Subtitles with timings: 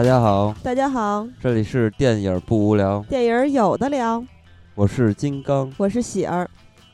[0.00, 4.24] 大家好，大家好，这里是电影不无聊，电影有的聊，
[4.74, 6.48] 我是金刚，我是喜儿。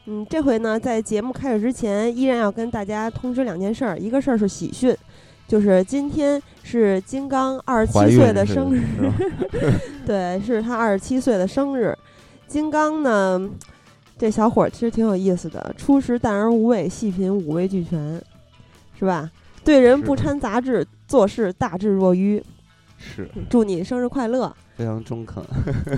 [0.07, 3.97] 嗯，这回呢，在节目开始之前，依然要跟大家通知两件事儿。
[3.97, 4.93] 一个事儿是喜讯，
[5.47, 8.83] 就是今天是金刚二十七岁的生日，
[10.05, 11.97] 对，是他二十七岁的生日。
[12.49, 13.49] 金刚呢，
[14.19, 18.21] 这小伙儿其实挺有意思的，初识淡而无味，细品五味俱全，
[18.99, 19.31] 是吧？
[19.63, 22.43] 对人不掺杂质，做事大智若愚。
[22.99, 24.55] 是，祝你生日快乐。
[24.77, 25.43] 非常中肯，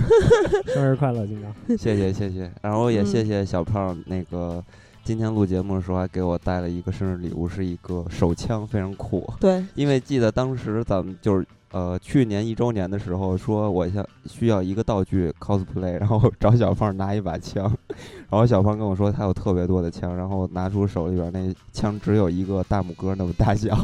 [0.73, 1.53] 生日快乐，金刚！
[1.77, 4.63] 谢谢谢谢，然后也谢谢小胖，那个
[5.03, 9.29] 今天录节目的时候还给我带了一个生日礼物，是一个手枪，非常酷。
[9.37, 17.65] 对，因为记得当时咱们就是呃去年一周年的时候，说我想需要一个道具 cosplay，然后找小胖拿一把枪，
[18.31, 23.77] 然后小胖跟我说他有特别多的枪，然后拿出手里边那枪只有一个大拇哥那么大小。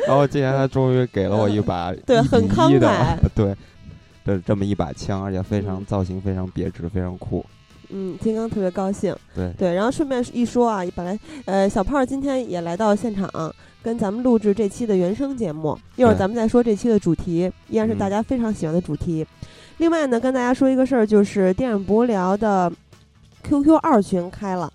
[0.06, 3.54] 然后今天他终于给了我一把 对很慷慨 对
[4.24, 7.44] 的这么一把枪，而且非常造型非常别致，非常酷。
[7.88, 9.14] 嗯，金刚特别高兴。
[9.34, 13.28] 对对，然后顺便一说啊，本来呃小胖今天也来到现场
[13.82, 19.26] 跟咱们录制这期的原声节目，一会儿咱们再说这期的主题，依然是大家非常喜欢的主题。
[19.78, 22.70] 另外呢，跟大家说一个事儿，就是电影不无聊的
[23.42, 24.70] QQ 二群开了。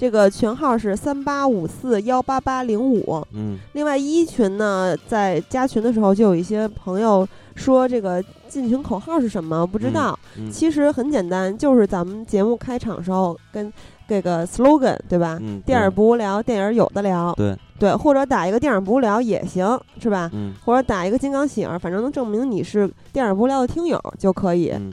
[0.00, 3.22] 这个群号是三八五四幺八八零五。
[3.34, 9.66] 嗯，另外一群呢，在加群的时候就有一些朋友说这个进群口号是什么？
[9.66, 10.18] 不知道。
[10.50, 13.70] 其实很简单，就是咱们节目开场时候跟
[14.08, 15.36] 这个 slogan 对吧？
[15.42, 15.60] 嗯。
[15.66, 17.34] 电影不无聊，电影有的聊。
[17.34, 17.54] 对。
[17.78, 20.30] 对，或者打一个电影不无聊也行，是吧？
[20.32, 20.54] 嗯。
[20.64, 24.70] 或者打一个金刚喜儿，反正能证明你是电影不无聊的听友就可以。
[24.70, 24.90] 嗯。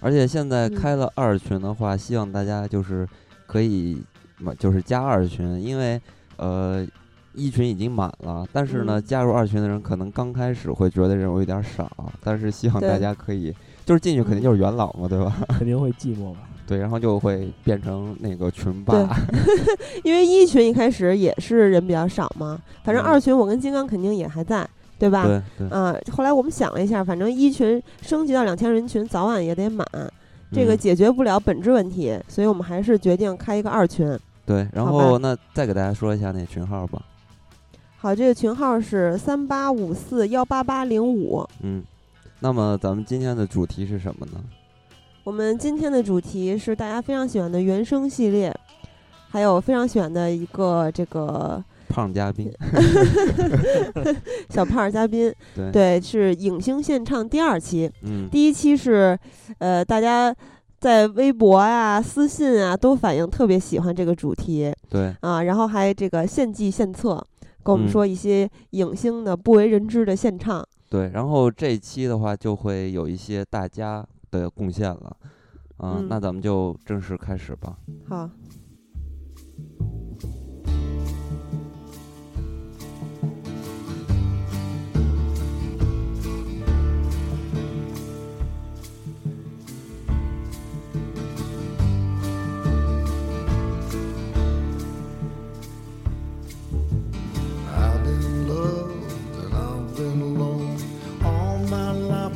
[0.00, 3.06] 而且现在开了二群的话，希望大家就是
[3.46, 4.02] 可以。
[4.38, 6.00] 么就是加二群，因为
[6.36, 6.86] 呃
[7.34, 11.90] 一群已经满了，但是呢，加入二群的人可能刚开始会觉得人有点少，
[12.22, 13.54] 但是希望大家可以，
[13.84, 15.36] 就是进去肯定就是元老嘛，对吧？
[15.58, 16.40] 肯定会寂寞吧？
[16.66, 18.94] 对，然后就会变成那个群霸。
[20.02, 24.68] 因为一群一开始也是人比较少嘛，反正二群我跟金刚肯定也还在，
[24.98, 25.24] 对吧？
[25.24, 25.68] 对对。
[25.68, 29.86] 啊，后来我们想了一下，反正一群升级到两千人群，早晚也得满。
[30.52, 34.18] 这个解决不了本质问题，所以我们还是决定开一个二群。
[34.44, 37.02] 对，然后那再给大家说一下那群号吧。
[37.98, 41.44] 好，这个群号是三八五四幺八八零五。
[41.62, 41.82] 嗯，
[42.40, 44.40] 那么咱们今天的主题是什么呢？
[45.24, 48.54] 我们今天的主题是大家非常喜欢的原声系列，
[49.28, 52.52] 还有非常喜欢的一个这个胖嘉宾，
[54.50, 55.32] 小胖嘉宾。
[55.54, 57.90] 对对，是影星献唱第二期。
[58.02, 59.18] 嗯，第一期是
[59.58, 60.34] 呃大家。
[60.78, 64.70] 在微博啊、私信啊，都反映特别喜欢这个主题。
[64.90, 67.16] 对啊，然后还这个献计献策，
[67.64, 70.64] 跟我们说一些影星的不为人知的献唱。
[70.90, 75.16] 对，然后这一期的话就会有一些大家的贡献了。
[75.78, 77.78] 嗯，那咱们就正式开始吧。
[78.06, 78.28] 好。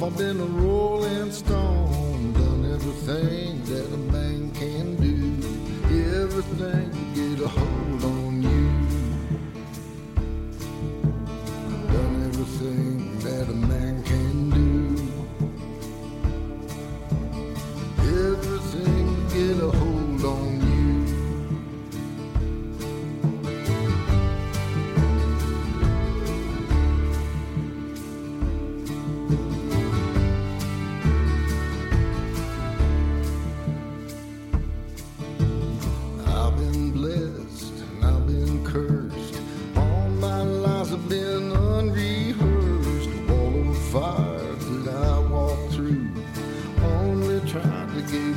[0.09, 1.79] Been a rolling stone,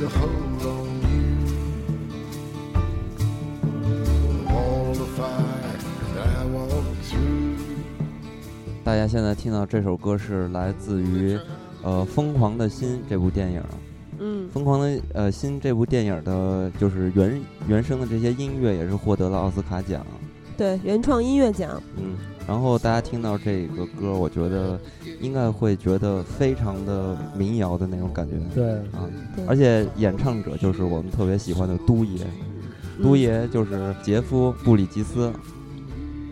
[0.08, 1.34] hold on you
[8.82, 11.38] 大家现在听到这首歌是来自于
[11.82, 13.62] 呃《疯狂的心》这部电影。
[14.18, 20.06] 嗯，《疯狂的呃心》这部电影的，就是原原声的这些音乐也是获得了奥斯卡奖。
[20.56, 21.82] 对，原创音乐奖。
[21.96, 22.14] 嗯。
[22.46, 24.78] 然后大家听到这个歌，我觉得
[25.20, 28.34] 应该会觉得非常的民谣的那种感觉。
[28.54, 29.08] 对啊，
[29.46, 32.26] 而且演唱者就是我们特别喜欢的都爷，
[33.02, 35.32] 都爷就是杰夫·布里吉斯。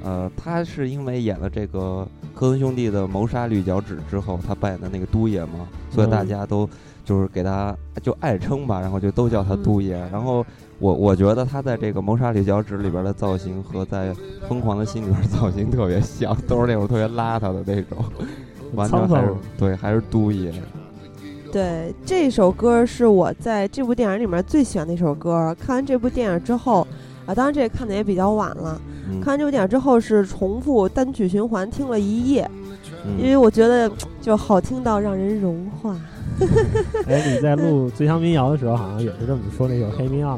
[0.05, 2.07] 呃，他是因为演了这个
[2.39, 6.69] 《科恩兄弟的谋杀绿脚趾之后，他扮演的那个都爷嘛，所以大家都
[7.05, 9.97] 就是给他就爱称吧，然后就都叫他都爷。
[10.11, 10.45] 然后
[10.83, 14.13] 我我觉得他在这个谋杀绿脚趾里边的造型和在
[14.49, 18.05] 疯狂的心里边造型特别像，都是那种特别邋遢的那种，
[18.75, 20.53] 完全还是对还是都爷。
[21.53, 25.57] 对，这首歌是我在这部电影里面最喜欢的一首歌。
[25.61, 26.85] 看完这部电影之后，
[27.27, 28.81] 啊，当然这个看的也比较晚了。
[29.21, 32.51] 看完这部电影之后是重复单曲循环听了一夜，
[33.21, 33.89] 因为我觉得
[34.21, 35.97] 就好听到让人融化。
[37.07, 40.37] 哎，你在录最强民谣的时候好像也是这么说那首《黑民谣》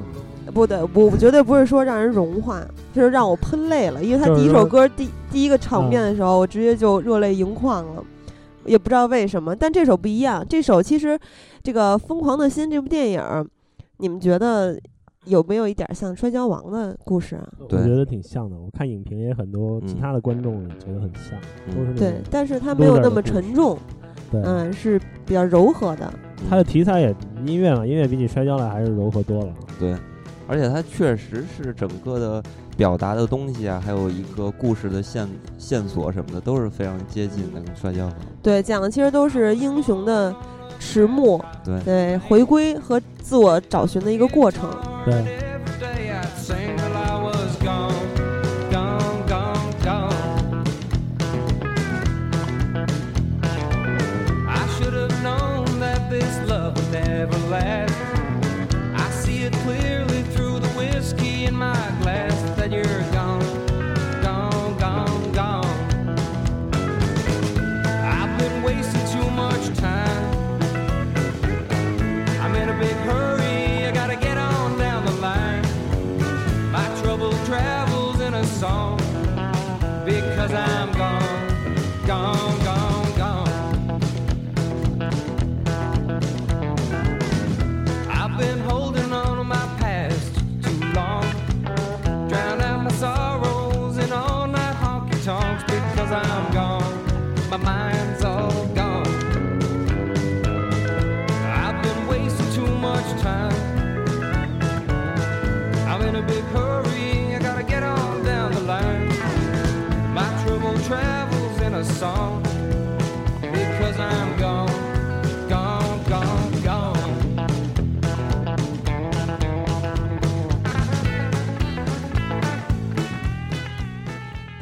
[0.55, 4.03] 不对，不，绝对不是说让人融化，就是让我喷泪了。
[4.03, 8.05] 因为他第一首歌第第一个场面的时候，我直接就热泪盈眶了。
[8.65, 10.43] 也不知道为什么，但这首不一样。
[10.49, 11.19] 这首其实，
[11.63, 13.23] 这个《疯狂的心》这部电影，
[13.99, 14.81] 你们觉得
[15.27, 17.47] 有没有一点像《摔跤王》的故事啊？
[17.59, 18.57] 我觉得挺像的。
[18.57, 21.39] 我看影评也很多，其他的观众也觉得很像，
[21.77, 23.77] 都是对，但是它没有那么沉重，
[24.33, 26.11] 嗯，是比较柔和的。
[26.49, 27.15] 它的题材也
[27.45, 29.53] 音乐嘛，音乐比你摔跤来还是柔和多了。
[29.79, 29.95] 对，
[30.47, 32.43] 而且它确实是整个的。
[32.77, 37.63] 表达的东西啊，还有一个故事的线线索什么的，都是非常接近的。
[37.81, 38.11] 摔跤
[38.43, 40.35] 对，讲的其实都是英雄的
[40.81, 44.69] 迟暮，对对，回归和自我找寻的一个过程。
[45.05, 45.23] 对。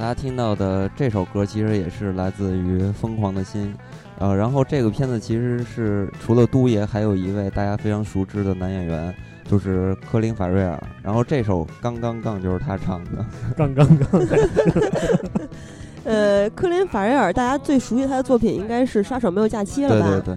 [0.02, 3.72] 大家听到的这首歌其实也是来自于《疯狂的心》，
[4.18, 9.14] 呃，然后这个片子其实是除了都爷，还有一位大家非常熟知的男演员，
[9.48, 10.76] 就是科林·法瑞尔。
[11.04, 13.24] 然后这首《刚刚刚》就是他唱的，
[13.56, 14.20] 《刚刚刚》。
[16.02, 20.10] 呃，科林·法瑞尔，大家最熟悉他的作品应该是《杀手没有假期》了吧？
[20.10, 20.36] 对对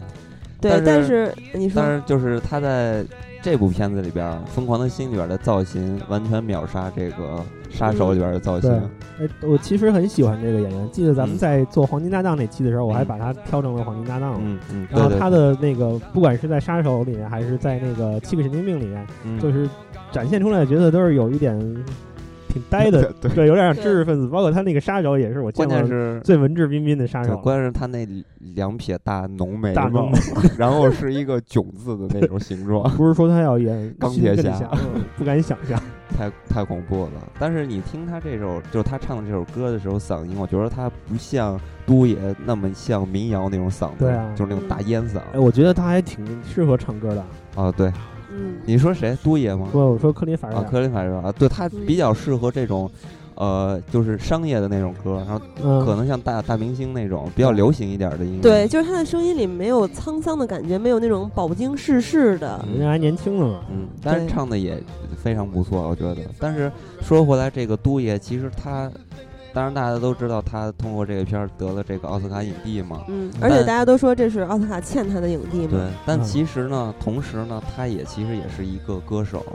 [0.62, 0.80] 对。
[0.80, 3.04] 对，但是你说，但是就是他在。
[3.42, 7.24] 这部片子里边，《疯狂的心》里边的造型完全秒杀这个
[7.70, 8.72] 《杀手》里边的造型。
[9.20, 10.90] 哎，我其实很喜欢这个演员。
[10.92, 14.40] 记得咱们在做《黄金搭档》那期的时候，我还把他挑成了黄金搭档了。
[14.42, 14.88] 嗯嗯。
[14.92, 19.08] 然后他的那个，不管是在《杀手》里面，还是在那个《七个神经病》里面，
[19.40, 19.70] 就是
[20.12, 21.58] 展现出来的角色都是有一点。
[22.56, 24.30] 挺呆的， 对，有点像知识分子。
[24.30, 27.36] 包括他那个杀手也是我见过最文质彬彬的杀手。
[27.40, 28.08] 关键是他那
[28.40, 30.10] 两撇大浓眉毛，
[30.58, 32.90] 然后是一个囧字的那种形状。
[32.96, 34.72] 不是说他要演 钢铁侠，
[35.18, 35.78] 不敢想象，
[36.18, 37.12] 太太恐怖了。
[37.38, 45.18] 但是你听他这首，就是他唱的这首歌的时候，嗓音，我觉得他不像都爷那么像民谣那种嗓子，对啊，就是那种大烟嗓。
[45.34, 47.62] 哎，我觉得他还挺适合唱歌的。
[47.62, 47.92] 啊，对。
[48.36, 49.18] 嗯，你说谁？
[49.24, 49.70] 都爷吗？
[49.72, 52.90] 不，我说克林法瑞啊，克林法瑞啊，对他比较适合这种，
[53.36, 58.42] 呃，就是商业的那种歌，然后可能像大大明星那种比较流行一点的音乐。
[58.42, 62.64] 对，就是他的声音里没有沧桑的感觉，没有那种饱经世事的。
[62.70, 64.82] 人家还年轻呢嘛，嗯，但是唱的也
[65.16, 66.18] 非常不错，我觉得。
[66.40, 68.92] 但是说回来，这个都爷其实他。
[69.56, 73.06] 当然，大家都知道他通过这个片儿得了这个奥斯卡影帝嘛。
[73.08, 75.70] 嗯，而且大家都说这是奥斯卡欠他的影帝嘛。
[75.72, 79.46] 对，但其实呢，同时呢，他也其实也是一个歌手，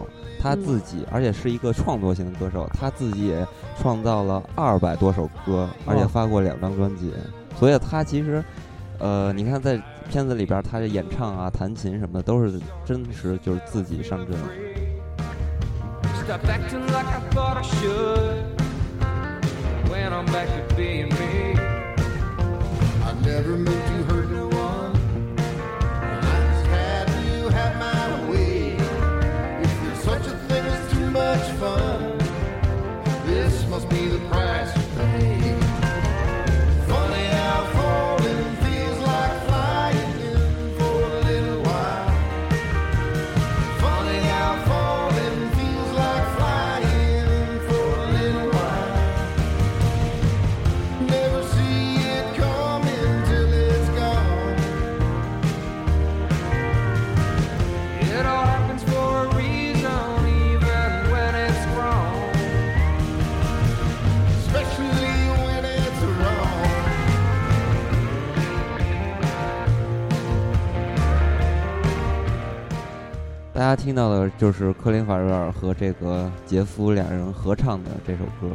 [0.41, 3.47] 他自己，而且是一个创作型的歌手，他自己也
[3.79, 7.13] 创造了二百多首歌，而且发过两张专辑。
[7.59, 8.43] 所以他其实，
[8.99, 9.79] 呃，你看在
[10.09, 14.35] 片子里边，他的演唱啊、弹琴什么的，都是真实就是自己上阵。
[19.91, 21.55] When I'm back to being me.
[23.03, 24.10] I never meant to
[73.61, 78.49] 大家听到的就是科林·法瑞尔和这个杰夫两人合唱的这首歌。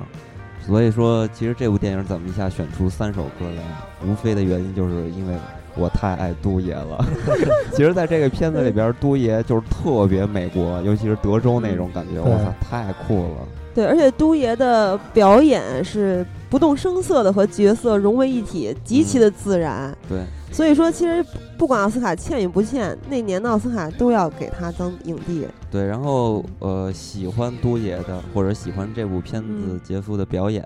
[0.65, 3.61] 所以说，其实这部电影怎么一下选出三首歌来，
[4.03, 5.35] 无非的原因就是因为
[5.75, 7.05] 我太爱都爷了。
[7.71, 13.47] 其实，在这个片子里边，都爷就是特别美国，尤其是德州那种感觉，我操，太酷了。
[13.75, 19.93] 对，而且都爷的表演是不动声色的和角色融为一体，极其的自然。
[20.07, 20.23] 对。
[20.53, 21.21] 所以说，其实
[21.57, 25.45] 不管奥斯卡欠与不欠，那年的奥斯卡都要给他当影帝。
[25.69, 30.65] 对，然后呃，喜欢都爷的或者喜欢这部片子杰夫的表演，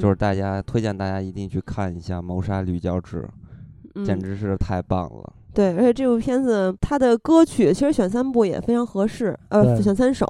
[0.00, 3.28] 就是大家推荐大家一定去看一下《谋杀绿胶质》，
[4.06, 5.30] 简直是太棒了。
[5.52, 10.26] 对，而且这部片子它的歌曲其实选三部也非常合适，呃，选三首，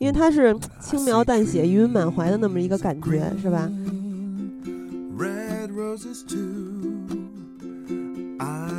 [0.00, 3.70] 因为它是轻描淡写、余韵满怀的那么一个感觉，是吧
[5.92, 5.94] ？I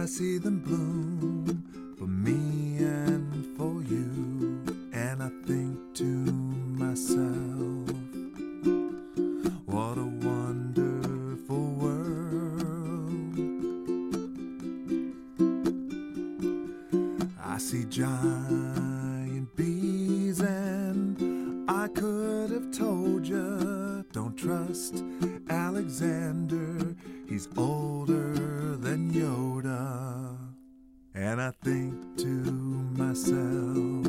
[0.08, 1.64] see them bloom
[1.96, 7.88] for me and for you, and I think to myself,
[9.68, 13.38] what a wonderful world.
[17.44, 25.04] I see giant bees, and I could have told you, don't trust
[25.54, 26.96] Alexander,
[27.30, 28.34] he's older
[28.82, 30.36] than Yoda.
[31.14, 32.28] And I think to
[32.98, 34.08] myself,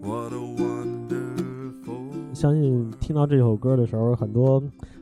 [0.00, 2.34] what a wonderful.
[2.34, 4.60] 相信听到这首歌的时候，很多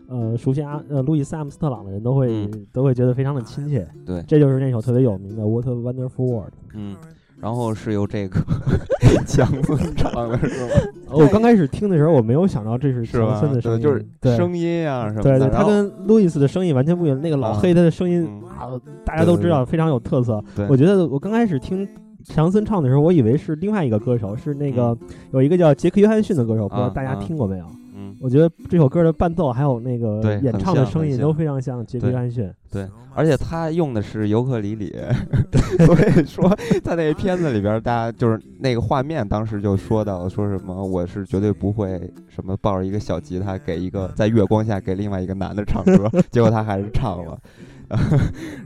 [0.09, 3.89] 呃熟悉阿呃路易斯阿姆斯特朗的人都会、嗯、都会觉得非常的亲切。
[4.05, 6.53] 对，这就是那首特别有名的《What a Wonderful World》。
[6.75, 6.95] 嗯。
[7.41, 8.41] 然后是由这个
[9.27, 10.71] 强森唱的是吗？
[11.13, 15.39] 我刚开始听的时候，我没有想到这是强森的声音，就是声音啊什么的。
[15.39, 17.21] 对，他跟路易斯的声音完全不一样。
[17.21, 18.71] 那个老黑他的声音啊，
[19.05, 20.43] 大家都知道非常有特色。
[20.69, 21.87] 我觉得我刚开始听
[22.25, 24.97] 强森唱的时候，我以为是另外一个歌手，是那个
[25.33, 27.67] 有一个叫杰克约翰逊的歌手，不知道大家听过没有？
[27.99, 32.51] 嗯我觉得这首歌的伴奏还有那个演唱的声音都非常像杰克·约翰逊。
[32.77, 34.95] 对，而且他用的是尤克里里，
[35.87, 36.55] 所以说
[36.85, 47.39] 在那 片子里边，大家就是那个画面，当时就说到说什么，我是绝对不会什么抱着一个小吉他给一个在月光下给另外一个男的唱歌， 结果他还是唱了。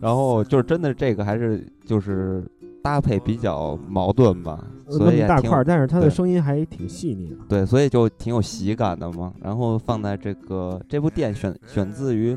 [0.00, 2.44] 然后就是真的这个还是就是。
[2.82, 7.36] 搭配比较矛盾吧，所以大块，但是他的声音还挺细腻的。
[7.46, 9.34] 对，所以就挺有喜感的嘛。
[9.42, 12.34] 然后放在这个这部电影选选自于，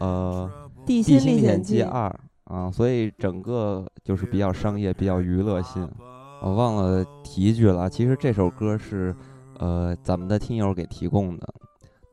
[0.00, 0.50] 呃，
[0.84, 2.08] 《地心历险记二》
[2.54, 5.88] 啊，所以整个就是比较商业、比较娱乐性。
[6.42, 9.14] 我忘了提一句了，其实这首歌是
[9.58, 11.46] 呃咱们的听友给提供的，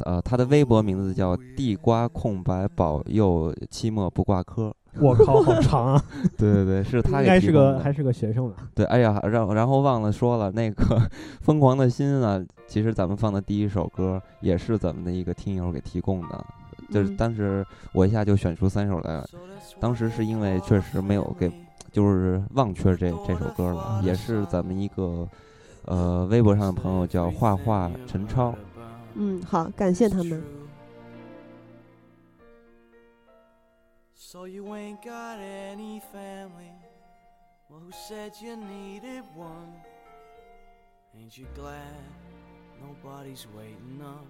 [0.06, 4.74] 呃，他的微博名字叫地瓜空白保佑期末不挂科。
[5.00, 6.04] 我靠，好长啊！
[6.38, 8.56] 对对对，是他应该是个还是个学生吧？
[8.74, 10.84] 对，哎呀，然然后忘了说了，那个
[11.42, 16.46] 《疯狂的心》啊，其实咱们放的第一首歌也是咱们的一个听友给提供的，
[16.92, 19.30] 就是当时我一下就选出三首来了，
[19.80, 21.52] 当时是因为确实没有给，
[21.92, 25.28] 就是忘却这这首歌了，也是咱们一个
[25.86, 28.56] 呃微博上的朋友叫画画陈超，
[29.16, 30.44] 嗯，好，感谢他们。
[34.16, 36.72] So you ain't got any family.
[37.68, 39.74] Well, who said you needed one?
[41.16, 41.76] Ain't you glad
[42.80, 44.28] nobody's waiting up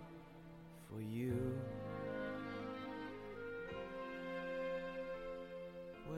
[0.89, 1.33] for you?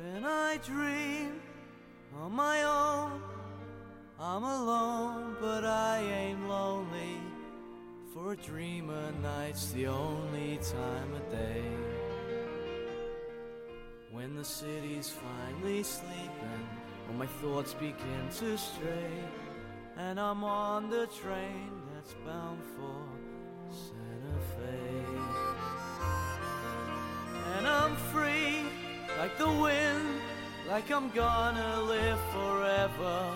[0.02, 1.40] When I dream
[2.20, 3.22] on my own,
[4.20, 7.18] I'm alone, but I ain't lonely.
[8.12, 11.64] For a dreamer, night's the only time of day.
[14.12, 16.64] When the city's finally sleeping,
[17.08, 19.24] when my thoughts begin to stray,
[19.98, 23.11] and I'm on the train that's bound for
[30.82, 33.36] like I'm gonna live forever.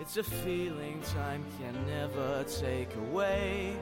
[0.00, 3.76] It's a feeling time can never take away.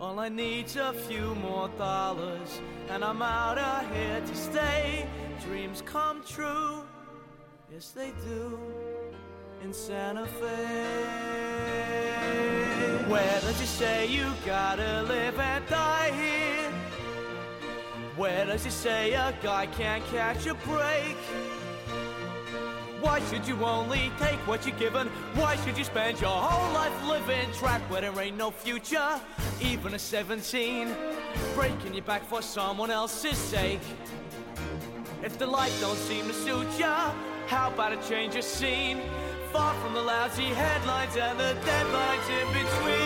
[0.00, 5.06] All I need's a few more dollars, and I'm out of here to stay.
[5.46, 6.82] Dreams come true,
[7.72, 8.58] yes they do,
[9.62, 10.86] in Santa Fe.
[13.08, 16.55] Where does it say you gotta live and die here?
[18.16, 21.16] Where does it say a guy can't catch a break?
[23.02, 25.08] Why should you only take what you're given?
[25.34, 29.20] Why should you spend your whole life living trapped where there ain't no future?
[29.60, 30.88] Even at 17,
[31.54, 33.80] breaking your back for someone else's sake.
[35.22, 37.12] If the life don't seem to suit ya,
[37.48, 39.00] How about a change of scene?
[39.52, 43.05] Far from the lousy headlines and the deadlines in between.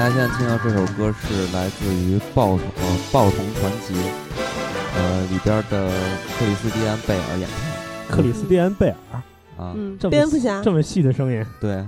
[0.00, 3.92] 大家现在听到这首歌是来自于《报呃爆童传奇》
[4.96, 5.90] 呃里边的
[6.38, 7.46] 克里斯蒂安贝尔演
[8.08, 8.16] 唱。
[8.16, 8.96] 克里斯蒂安贝尔。
[9.58, 9.74] 啊，
[10.08, 11.84] 蝙蝠侠这么细的声音，对，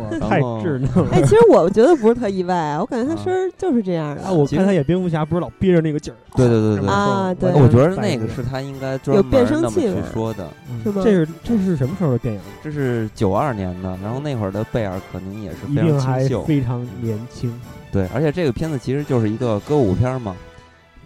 [0.20, 1.08] 太稚嫩了。
[1.12, 4.22] 哎，其实我觉得不是特意外啊，我感觉他声儿就是这样的。
[4.22, 6.16] 啊，我看他演蝙蝠侠不是老憋着那个劲儿。
[6.36, 7.52] 对对对对啊，对。
[7.52, 10.48] 我觉得那个是他应该专门那么去说的，
[10.82, 11.02] 是吗？
[11.04, 12.40] 这是这是什么时候的电影？
[12.62, 17.52] 这是九二年的，然后那会儿的贝尔可能也是非常清秀，非常年轻。
[17.90, 20.34] 对，而且这个片子其实就是一个歌舞片嘛，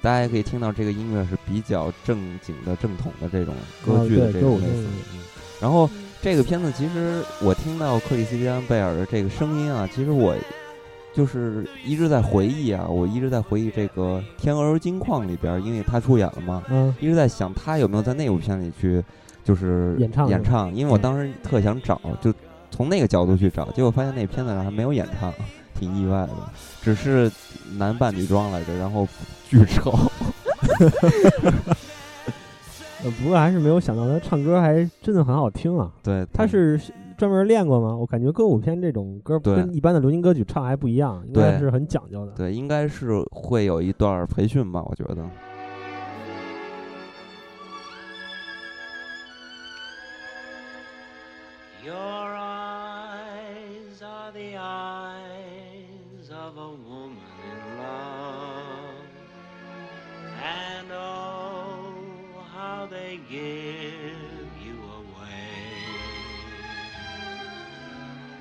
[0.00, 4.86] 大家也可以听到这个音乐是比较正经的、正统的这种歌剧的这种类型。
[5.60, 5.90] 然后
[6.26, 10.34] 这个片子其实我听到克里斯蒂安贝尔的这个声音啊，其实我
[11.14, 14.02] 就是一直在回忆啊，我一直在回忆这个
[14.36, 19.00] 《天鹅金矿》里边，因为他出演了嘛，嗯，一直在想他有没有在那部片里去
[19.44, 22.34] 就是演唱演唱，因为我当时特想找，就
[22.72, 25.32] 从那个角度去找，结果发现那片子上还没有演唱，
[25.78, 26.32] 挺意外的，
[26.82, 27.30] 只是
[27.78, 29.06] 男扮女装来着，然后
[29.48, 29.96] 巨丑。
[33.04, 35.92] 呃，不过还是没有想到他唱歌还真的很好听啊。
[36.02, 36.80] 对，他是
[37.16, 37.96] 专门练过吗？
[37.96, 42.32] 我感觉歌舞片这种歌跟一般的流行歌曲唱还不一样，应该是很讲究的。
[42.32, 45.24] 对，应该是会有一段培训吧，我觉得。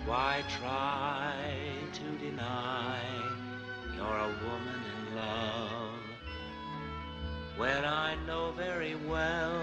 [0.05, 1.33] Why try
[1.93, 3.01] to deny
[3.95, 5.99] you're a woman in love
[7.57, 9.61] when I know very well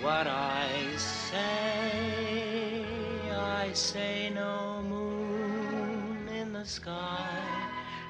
[0.00, 2.84] what I say?
[3.34, 7.28] I say no moon in the sky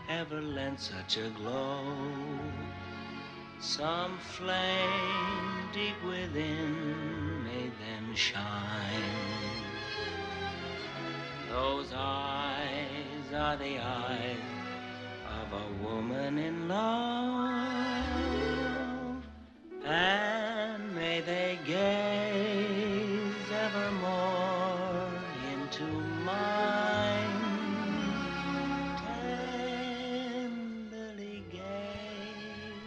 [0.09, 1.97] ever lent such a glow.
[3.63, 8.43] Some flame deep within made them shine.
[11.49, 14.37] Those eyes are the eyes
[15.41, 17.63] of a woman in love,
[19.85, 21.61] and may they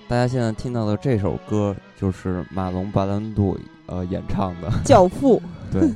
[0.07, 5.37] 大家现在听到的这首歌就是马龙·白兰度呃演唱的《教父》。
[5.73, 5.89] 对。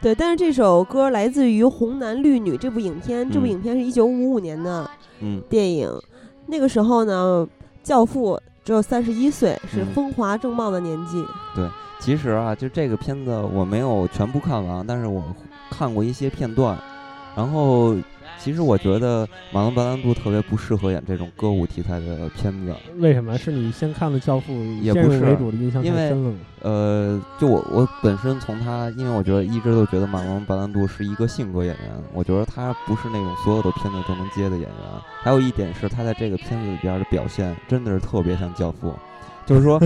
[0.00, 4.88] 对，但是这首歌来自于《红男绿女》这部影片，这部影片是一九五五年的
[5.48, 5.90] 电影，
[6.46, 7.46] 那个时候呢，
[7.82, 11.24] 教父只有三十一岁，是风华正茂的年纪。
[11.54, 11.68] 对，
[12.00, 15.22] 其实啊，就这个片子我没有全部看完，但是我
[15.70, 16.78] 看过一些片段，
[17.36, 17.94] 然后。
[18.44, 22.74] 其实我觉得马龙·白兰度特别不适合演这种歌舞题材的片子。
[22.98, 23.38] 为什么？
[23.38, 24.52] 是你先看了《教父》，
[24.82, 34.70] 也不是为主的印象太深了呃，就我我本身从他，因为我觉得一直都觉得马龙·白兰度是一个性格演员，我觉得他不是那种所有的片子都能接的演员。
[35.22, 38.90] 还有一点是，他在这个片子里边的表现真的是特别像《教父》，
[39.46, 39.80] 就是说。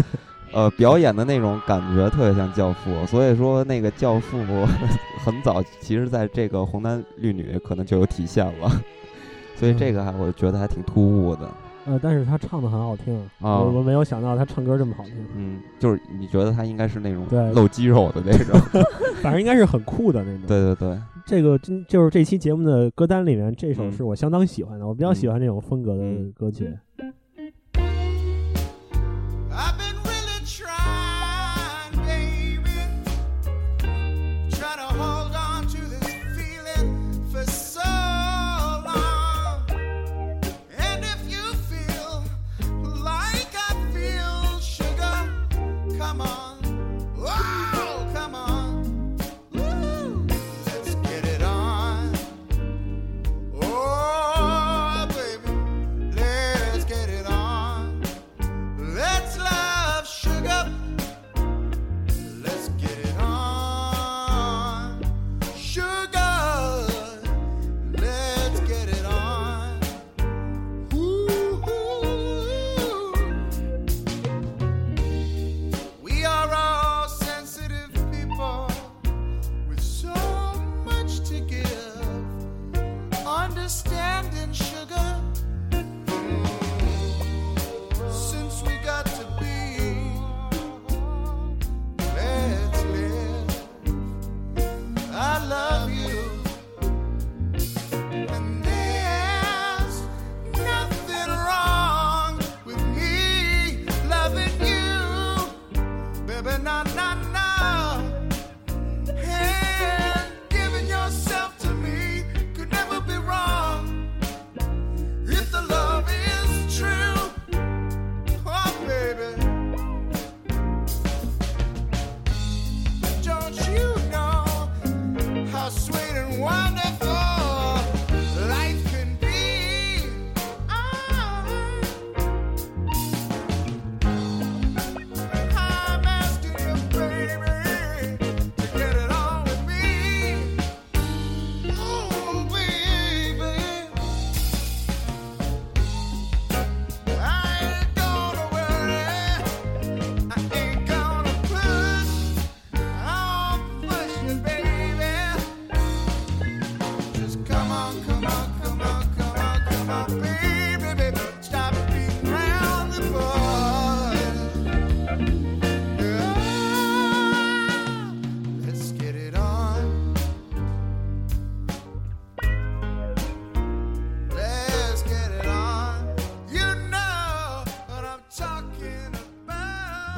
[0.53, 4.39] 呃，表演的那种感觉特别像教父， 所以说那个教父
[5.25, 8.71] 很早，其实在这个红男绿女可能就有体现了，
[9.57, 11.49] 所以这个还我觉得还挺突兀的。
[11.87, 15.15] 呃，但是他唱的很好听啊，我没有想到他唱歌这么好听。
[15.35, 18.61] 嗯，就是你觉得他应该是那种对露肌肉的那种，
[19.23, 20.43] 反正应该是很酷的那种。
[20.47, 26.03] 对对对，这个真就是这期节目的歌单里面，这首是我相当喜欢的，我比较喜欢这种风格的
[26.37, 26.71] 歌曲。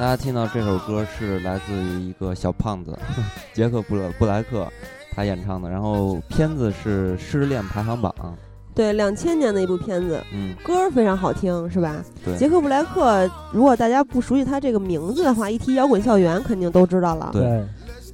[0.00, 2.98] 大家听到这首歌是来自于一个小胖子
[3.52, 4.66] 杰克布勒布莱克
[5.14, 8.10] 他演唱的，然后片子是《失恋排行榜》。
[8.74, 12.02] 对，两千年的一部片子，嗯，歌非常好听，是吧？
[12.24, 12.34] 对。
[12.38, 17.28] 杰克布莱克，如果大家不熟悉他这个名字的话，一提摇滚校园肯定都知道了。
[17.34, 17.62] 对，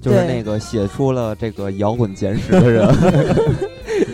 [0.01, 2.89] 就是那个写出了这个摇滚简史的人。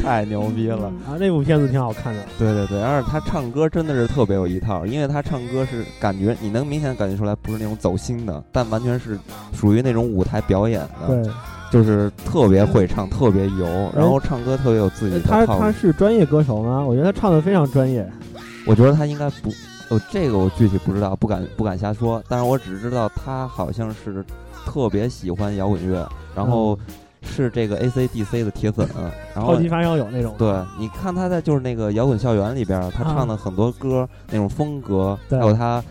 [0.03, 1.17] 太牛逼了啊！
[1.19, 2.25] 那部片子挺好看的。
[2.38, 9.19] 对对对，而且他唱歌真的是特别有一套，因为他唱歌是感觉你能明显感觉出来不是那种走心的，但完全是
[9.55, 11.07] 属于那种舞台表演的。
[11.07, 11.33] 对，
[11.71, 16.85] 就是特别会唱，特别油，然后唱歌特别有自己的他他是专业歌手吗？
[16.85, 18.07] 我觉得他唱的非常专业。
[18.67, 19.51] 我觉得他应该不，
[19.88, 22.23] 哦，这个我具体不知道，不敢不敢瞎说。
[22.29, 24.25] 但是我只知道他好像是
[24.67, 26.79] 特别喜欢摇滚乐，然后。
[27.23, 28.89] 是这个 A C D C 的铁粉，
[29.35, 30.35] 然后超级发烧友那种。
[30.39, 35.83] 对，你看他在就是那个摇滚校园里边，他唱的很多歌那种风格，还有他。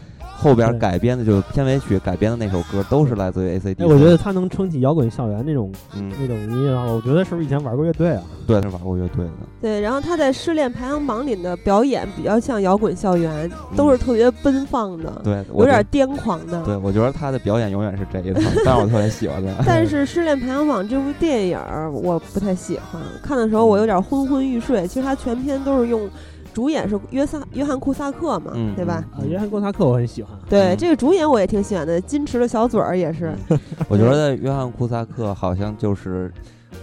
[0.41, 3.84] 后边改编的就是片尾曲改编的那首歌，都是来自于 A C D。
[3.84, 8.23] 我觉得他能撑起摇滚校园那种嗯那种音乐，我觉得是不是以前玩过乐队啊？
[8.47, 9.32] 对，是玩过乐队的。
[9.62, 16.63] 对，然后他在失恋排行榜里的表演比较像摇滚校园，都是特别奔放的，对，有点癫狂的。
[16.63, 19.63] 对，我觉得他的表演永远是这一套， 但是我特别喜欢他。
[19.65, 21.60] 但是失恋排行榜这部电影
[21.93, 24.88] 我不太喜欢，看的时候我有点昏昏欲睡。
[24.88, 26.10] 其实他全篇都是用。
[26.53, 29.03] 主演是约萨约翰库萨克嘛，对吧？
[29.13, 30.31] 啊，约翰库萨克我很喜欢。
[30.49, 33.33] 对，这个主演我也挺喜欢的，矜持的小嘴儿也是。
[33.87, 36.31] 我觉得约翰库萨克好像就是，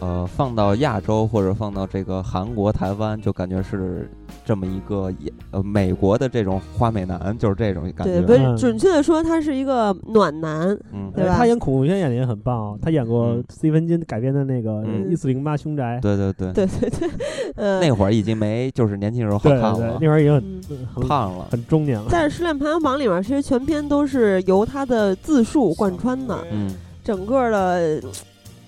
[0.01, 4.09] 呃，放到亚洲或者放到这个韩国、台湾，就感觉是。
[4.45, 11.35] 这么一个也呃美国的这种花美男就是这种感觉，对，不是准确的说他是一个暖男，嗯，对吧？
[11.37, 17.11] 他演恐怖片演的也很棒，他演过斯蒂芬金改编的那个一四零八凶宅，对对对对对对，
[17.57, 20.63] 呃，那会儿已经没就是年轻时候好看了，那会儿已经
[20.95, 22.07] 很胖了，很中年了。
[22.11, 26.75] 但是失恋排行榜里面其实全篇都是由他的自述贯穿的，嗯，
[27.05, 28.01] 整个的。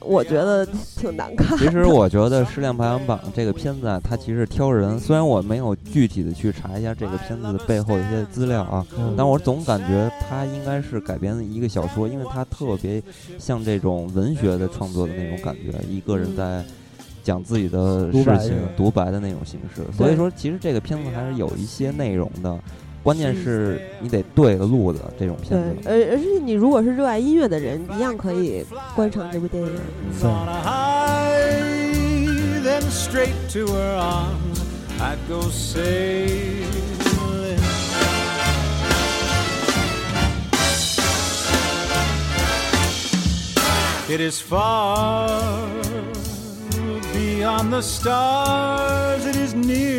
[0.00, 1.56] 我觉得挺难看。
[1.58, 4.98] 其实我觉得《失恋排行榜》这个片子啊，它其实挑人。
[4.98, 8.86] 虽然我没有具体的去查一下这个片子的背后的一些资料啊，
[9.16, 13.02] 但我总感觉它应该是改编的一个小说，因为它特别
[13.38, 16.64] 像这种文学的创作的那种感觉，一个人在
[17.22, 19.82] 讲自己的事情、独白的那种形式。
[19.96, 22.58] 所以说，其实这个片子还是有一些内容的。
[23.02, 25.76] 关键是你得对个路子，这种片子。
[25.82, 29.70] 对，而而且你如果是热爱音乐的人，一样可以观赏这部电影。
[30.22, 30.48] And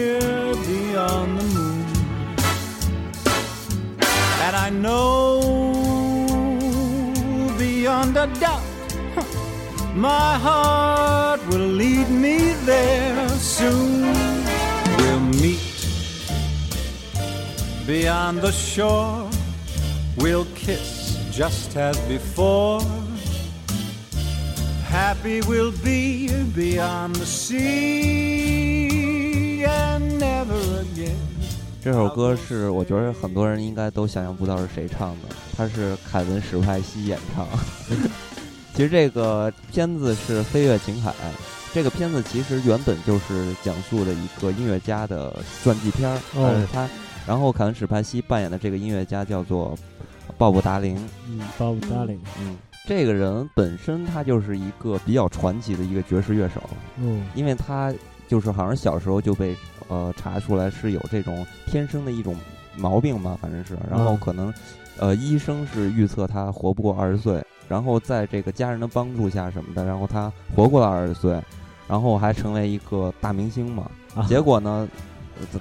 [0.07, 0.40] I
[4.71, 5.41] know
[7.57, 8.71] beyond a doubt
[9.95, 14.13] my heart will lead me there soon.
[14.97, 15.60] We'll meet
[17.86, 19.29] beyond the shore,
[20.17, 22.81] we'll kiss just as before.
[24.86, 27.65] Happy we'll be beyond the sea
[29.65, 31.31] and never again.
[31.84, 37.48] 这首歌是我觉得很多人应该都想象不到是谁唱的，他是凯文史派西演唱。
[38.76, 41.10] 其实这个片子是《飞跃情海》，
[41.74, 46.20] 这个片子其实原本就是讲述了一个音乐家的传记片儿。
[46.36, 46.88] 嗯，他，
[47.26, 49.76] 然后凯文史派西扮演的这个音乐家叫做
[50.38, 50.96] 鲍勃·达林。
[51.28, 52.22] 嗯，鲍勃·达林。
[52.39, 56.62] 嗯，这个人本身他就是一个比较传奇的一个爵士乐手。
[56.98, 57.91] 嗯，因为他
[58.28, 59.56] 就是好像小时候就被。
[59.91, 62.34] 呃，查出来是有这种天生的一种
[62.77, 64.54] 毛病吧，反正是，然后可能，
[64.97, 71.38] 呃，医生是预测他活不过二十岁，然后在这个家人的帮助下什么的，然后他活过了二十岁，
[71.89, 73.91] 然后还成为一个大明星嘛。
[74.30, 74.88] 结果呢，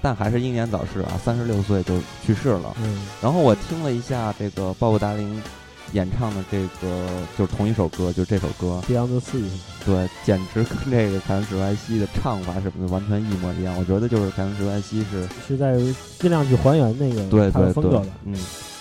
[0.01, 2.77] 但还是英年早逝啊，三十六岁就去世了。
[2.81, 3.05] 嗯。
[3.21, 5.43] 然后我听了一下这个鲍勃达林
[5.93, 9.39] 演唱的这个，就是同一首歌，就这首歌《Beyond the Sea》。
[9.85, 13.77] 对，简直跟这个凯文史派西的唱法什么的完全一模一样。
[13.77, 15.77] 我觉得就是凯文史派西是是在
[16.19, 18.07] 尽量去还原那个对对风格的。
[18.25, 18.35] 嗯。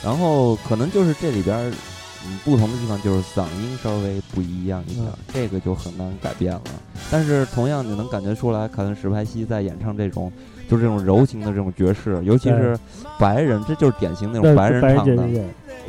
[0.04, 1.58] 然后可能就是这里边
[2.26, 6.62] 嗯不同的地方就是嗓音稍微不一样一点，这个就很难改变了。
[7.10, 10.32] 但是同样你能感觉出来，凯文史派西在演唱这种
[10.70, 12.78] 就是这种柔情的这种爵士，尤其是
[13.18, 15.28] 白人，这就是典型那种白人唱的。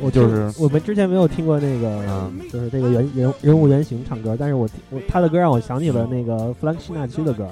[0.01, 7.47] 我就是我们之前没有听过那个，就是这个原人人物原型唱歌，但是我我他的歌让我想起了那个弗兰克·辛纳屈的歌。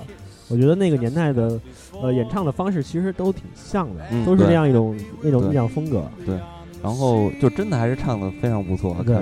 [0.49, 1.59] 我觉得那个年代的
[2.01, 6.03] 呃演唱的方式其实都挺像的，都是那样一种那种那样风格。
[6.25, 6.37] 对。
[6.81, 9.13] 然后就真的还是唱的非常不错，对，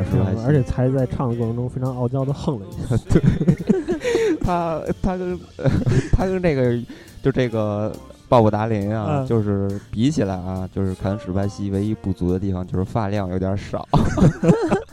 [0.46, 2.96] 而且才在唱的过程中非常傲娇的哼了一下。
[3.10, 5.40] 对， 他他跟
[6.14, 6.80] 他跟这个
[7.24, 7.92] 就这个
[8.30, 13.88] 鲍勃达林啊，就是比起来啊，就是凯文史派西唯一不足的地方就是发量有点少。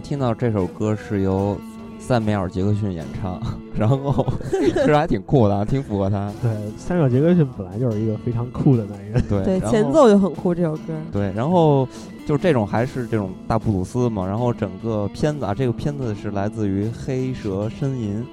[0.00, 1.56] 听到这首歌是由
[1.98, 3.40] 塞缪尔·杰克逊演唱，
[3.76, 6.32] 然后 其实还挺酷的，挺符合他。
[6.42, 9.22] 对，塞缪尔·杰克逊本来就是一个非常酷的男人。
[9.28, 10.94] 对，对，前奏就很酷，这首歌。
[11.12, 11.86] 对，然后
[12.26, 18.24] 就是这种还是这种大布鲁斯嘛，然后整个片子啊，这个片子是来自于《黑蛇呻吟》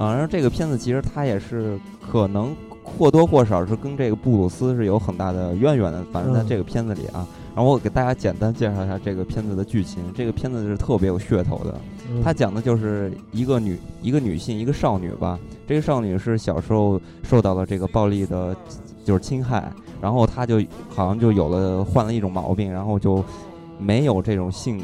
[0.00, 1.78] 啊，然后这个片子其实它也是
[2.10, 7.26] 可能或多或少是跟这个布鲁斯是有很大的渊源的，反正在这个片子里啊。
[7.54, 10.02] 然后我给大家简单介绍一下这个片子的剧情。
[10.14, 11.74] 这个片子是特别有噱头的，
[12.22, 15.38] 它讲的就是一个女一个女性一个少女吧。
[15.66, 18.56] 这个少女是小时候受到了这个暴力的，
[19.04, 23.22] 就是侵害，然后她就好像就有了患了一种毛病，然后就
[23.78, 24.80] 没有这种性，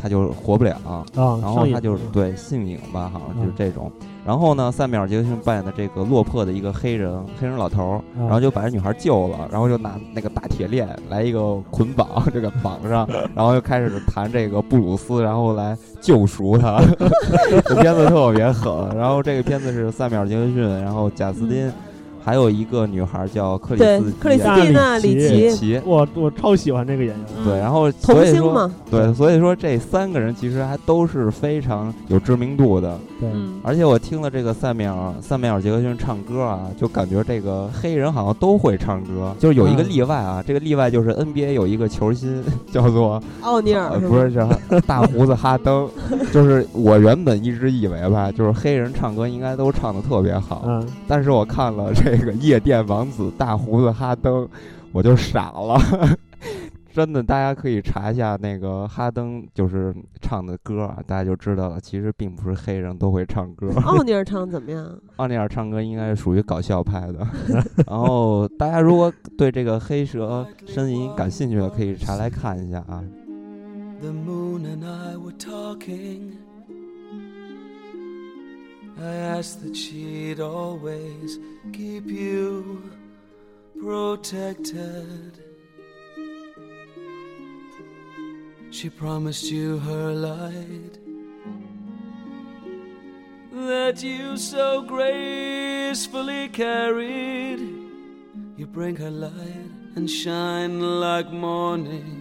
[0.00, 1.04] 她就活不了啊。
[1.14, 3.90] 然后他就对性瘾吧，好像就是这种。
[4.26, 16.80] 然后呢，塞缪尔·杰克逊扮演的这个落魄的一个黑人黑人老头儿，然后就把这女孩救了，然后就拿那个大铁链来一个捆绑， 这个绑上，然后就开始弹这个布鲁斯，然后来救赎他。
[17.64, 18.94] 这片子特别狠。
[18.94, 21.72] 然后这个片子是塞缪尔·杰克逊，然后贾斯汀。
[22.22, 27.26] 还有一个女孩叫克里斯克里斯蒂娜里奇，我我超喜欢这个演员。
[27.44, 32.98] 对，然后童星嘛，对，所以说这三个人其实还都是非常有知名度的。
[33.18, 33.28] 对，
[33.62, 40.42] 而且我听了这个塞缪尔塞缪尔杰克逊唱歌啊，就感觉这个黑人好像都会唱歌，就是有一个例外啊。
[40.46, 44.48] 这个例外就是 NBA 有一个球星 叫做奥尼尔，不是叫
[44.86, 45.88] 大胡子哈登。
[46.32, 52.09] 就是我原本一直以为吧，就是黑人唱歌应该都唱的特别好，嗯但是我看了这。
[52.16, 54.48] 这个夜店王子大胡子哈登，
[54.92, 55.78] 我就傻了，
[56.92, 61.80] 真的，大家可以查一下那个哈登就是唱的歌啊，大家就知道了。
[61.80, 63.70] 其实并不是黑人都会唱歌。
[63.86, 64.98] 奥尼尔唱怎么样？
[65.16, 67.24] 奥尼尔唱歌应该是属于搞笑派的。
[67.86, 73.04] 然后大家如果对这个黑蛇呻吟感兴趣的，可以查来看一下啊。
[74.02, 74.06] I
[79.06, 81.38] asked that she'd always
[81.72, 82.90] keep you
[83.80, 85.44] protected.
[88.70, 90.98] She promised you her light
[93.52, 97.60] that you so gracefully carried.
[98.56, 102.19] You bring her light and shine like morning.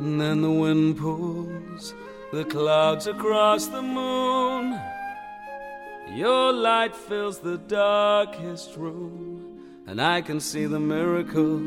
[0.00, 1.92] And then the wind pulls
[2.32, 4.80] the clouds across the moon.
[6.14, 11.58] Your light fills the darkest room, and I can see the miracle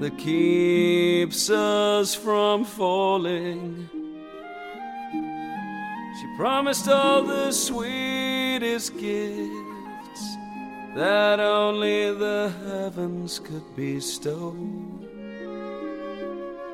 [0.00, 3.90] that keeps us from falling.
[5.12, 10.36] She promised all the sweetest gifts
[10.96, 14.56] that only the heavens could bestow.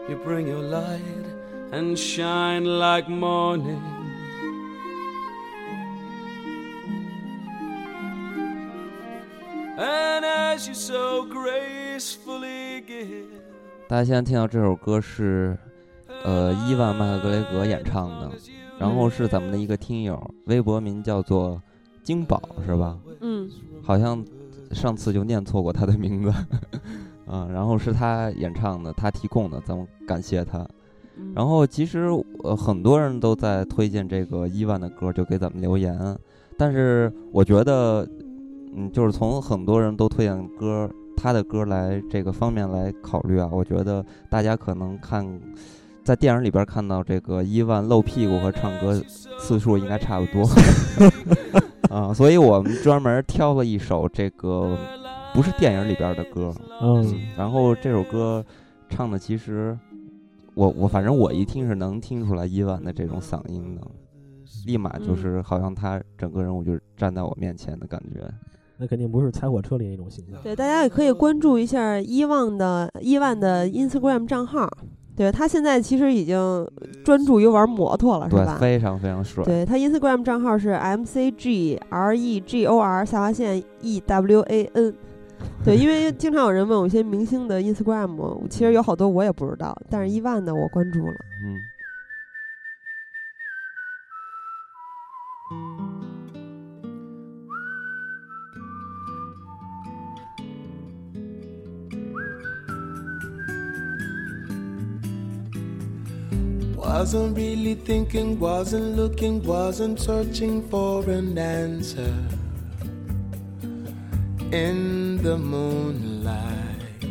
[0.06, 1.00] You bring your light
[1.72, 3.80] and shine like morning.
[9.78, 13.24] And as you so gracefully give.
[13.88, 15.56] 大家现在听到这首歌是，
[16.22, 18.30] 呃，伊万麦克格雷格演唱的，
[18.78, 21.62] 然后是咱们的一个听友，微博名叫做
[22.02, 22.98] 金宝，是吧？
[23.20, 23.50] 嗯，
[23.82, 24.22] 好像
[24.70, 26.30] 上次就念错过他的名字，
[27.26, 30.66] 啊，然后是他演唱的，他提供的，咱们感谢他。
[31.34, 32.08] 然后其实
[32.42, 36.16] 呃很多人都在推荐这个伊万的歌，就给咱们留言，
[36.56, 38.08] 但是我觉得，
[38.76, 40.90] 嗯，就是从很多人都推荐歌。
[41.16, 45.40] 他的歌来这个方面来考虑啊，我觉得大家可能看
[46.02, 49.00] 在电影里边看到这个伊万露屁股和唱歌
[49.38, 50.44] 次数应该差不多
[51.88, 54.76] 啊，所以我们专门挑了一首这个
[55.34, 58.44] 不是电影里边的歌，嗯，然后这首歌
[58.88, 59.76] 唱的其实
[60.54, 63.82] 我我反正我一听是能听出来伊万的这种嗓音的，
[64.66, 68.20] 立马就是好像他整个人物就是站在我面前的感觉。
[68.76, 70.40] 那肯定不是踩火车里那种形象。
[70.42, 74.68] 对，大家也可以关注一下伊万的伊万的 Instagram 账号。
[75.16, 76.68] 对他现在其实已经
[77.04, 78.56] 专注于玩摩托了，是吧？
[78.58, 79.44] 非常非常帅。
[79.44, 84.94] 对他 Instagram 账号是 M C G R E G O R 下划线 E W A N。
[85.64, 91.14] 对，因为经常有人问我一些明星的 Instagram，其实有好多我也不知道，但是伊万的我关注了。
[91.44, 91.56] 嗯。
[106.76, 112.12] Wasn't really thinking, wasn't looking, wasn't searching for an answer.
[114.52, 117.04] In the moonlight,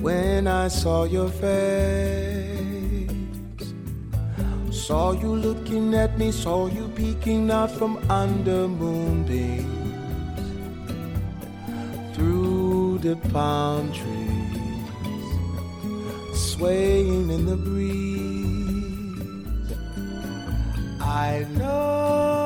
[0.00, 3.10] when I saw your face,
[4.70, 9.66] saw you looking at me, saw you peeking out from under moonbeams
[12.14, 14.88] through the palm trees,
[16.34, 18.16] swaying in the breeze.
[21.00, 22.45] I know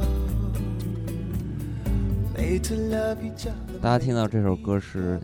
[3.81, 5.19] 大家听到这首歌是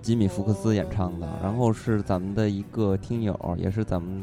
[0.00, 4.22] 吉米·福克斯演唱的，然后是咱们的一个听友，也是咱们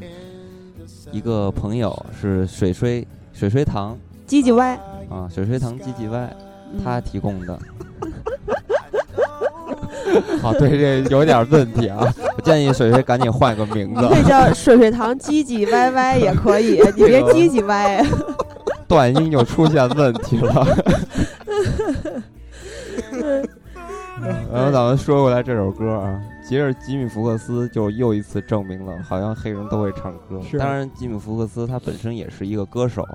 [1.12, 3.96] 一个朋友，是水水水水堂
[4.26, 4.74] 唧唧歪
[5.08, 6.28] 啊，水水堂唧唧歪，
[6.82, 7.58] 他提供的。
[10.42, 12.12] 好，对这有点问题啊！
[12.36, 18.04] 我建议水水赶紧换个名字， 可以叫水水堂唧唧歪歪也可以，你别唧唧歪，
[18.88, 20.66] 断音就出现问题了。
[24.52, 30.40] 然后咱们说回来这首歌啊，其实吉米·福克斯就又一次证明了，好像黑人都会唱歌。
[30.58, 33.06] 当然，吉米·福克斯他本身也是一个歌手，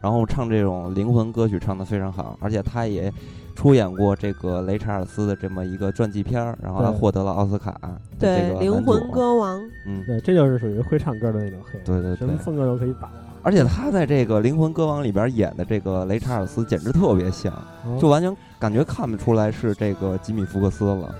[0.00, 3.12] 然后唱这种灵魂歌曲唱得非常好，而且他也。
[3.56, 7.74] 出演过这个雷查尔斯的这么一个传记片儿，然后他获得了奥斯卡。
[8.18, 9.58] 对，灵魂歌王。
[9.86, 11.80] 嗯，对，这就是属于会唱歌的那种黑。
[11.82, 13.10] 对对对，什么风格都可以打。
[13.46, 17.52] 而且他在这个灵魂歌王里边演的这个雷查尔斯，简直特别像，
[17.96, 21.14] 就完全感觉看不出来是这个吉米福克斯了。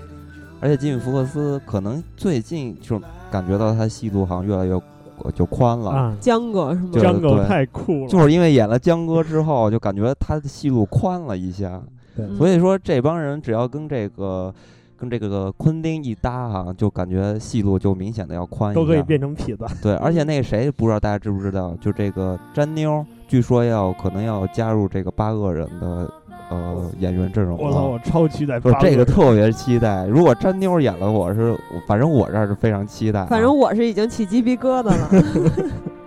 [0.59, 3.01] 而且吉米福克斯可能最近就
[3.31, 4.77] 感觉到他戏路好像越来越
[5.33, 6.13] 就宽了。
[6.19, 6.89] 江哥是吗？
[6.91, 8.07] 江哥太酷了。
[8.09, 11.81] 就是因为演了江哥之后，就感觉他的戏路宽了一下。
[12.37, 14.53] 所以说，这帮人只要跟这个
[14.97, 19.65] 跟这个昆汀一搭哈，就感觉戏路就明显的要宽一都可以变成痞子。
[19.81, 26.11] 对，而且那个谁，不知道大家知不知道，就这个詹妞据说要可能要加入这个八恶人的
[26.49, 27.57] 呃演员阵容。
[27.57, 28.59] 我操，我超期待！
[28.59, 30.05] 不是这个特别期待。
[30.07, 31.55] 如果詹妞演了，我是
[31.87, 33.25] 反正我这是非常期待。
[33.27, 35.09] 反正我是已经起鸡皮疙瘩了。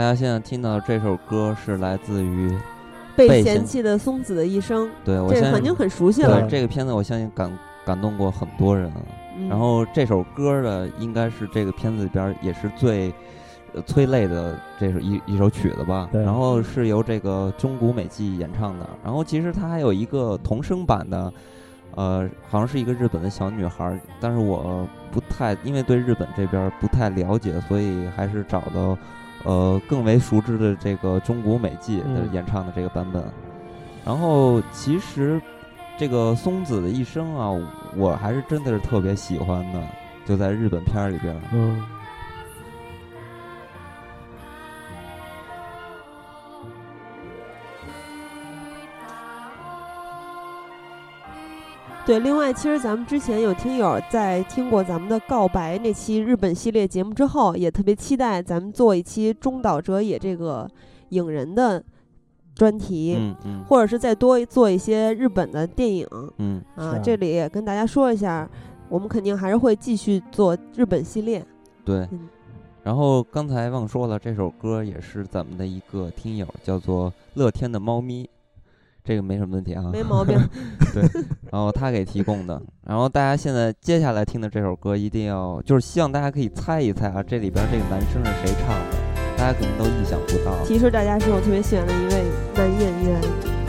[0.00, 2.50] 大家现在听到这首歌是来自于
[3.14, 6.40] 被嫌弃的松子的一生，对我这肯定很熟悉了。
[6.48, 7.52] 这个片子我相信感
[7.84, 8.90] 感动过很多人。
[9.46, 13.12] 然后这首歌的应该是这个片子里边也是最
[13.84, 16.08] 催泪的这首一一首曲子吧。
[16.14, 18.88] 然后是由这个中谷美纪演唱的。
[19.04, 21.30] 然后其实它还有一个童声版的，
[21.94, 28.96] 呃，好像是一个日本的小女孩，但是我不太因为对日本这边不太了解，所以还是找到。
[29.44, 33.24] 呃，更为熟知的这个中谷美纪的演唱的这个版本，
[34.04, 35.40] 然后其实
[35.98, 37.50] 这个松子的一生啊，
[37.96, 39.80] 我还是真的是特别喜欢的，
[40.26, 41.34] 就在日本片儿里边。
[41.52, 41.82] 嗯。
[52.10, 60.68] 对，另外，其实咱们之前有听友在听过咱们的告白那期日本系列节目之后，也特别期待咱们做一期中岛哲也这个
[61.10, 61.80] 影人的
[62.52, 66.04] 专题，嗯嗯，或者是再多做一些日本的电影，
[66.38, 68.50] 嗯啊，这里也跟大家说一下，
[68.88, 71.46] 我们肯定还是会继续做日本系列。
[71.84, 72.08] 对，
[72.82, 78.28] 然后刚才忘说了，这首歌也是咱们的一个听友叫做乐天的猫咪。
[79.04, 80.38] 这个没什么问题啊，没毛病。
[80.92, 81.02] 对，
[81.50, 88.96] 然后他给提供的，然后大家现在接下来听的这首歌，一定要就是希望大家可以猜一猜啊，这里边这个男生是谁唱的？
[89.36, 90.64] 大家可能都意想不到。
[90.66, 92.24] 提示大家是我特别喜欢的一位
[92.54, 93.59] 男演员。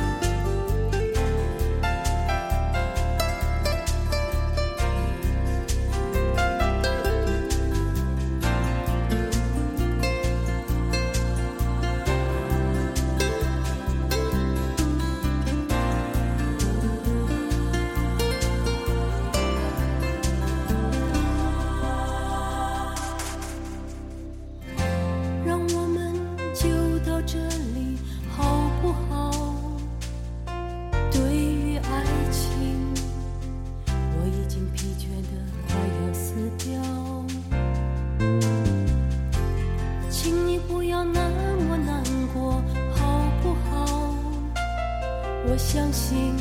[45.51, 46.33] 我相信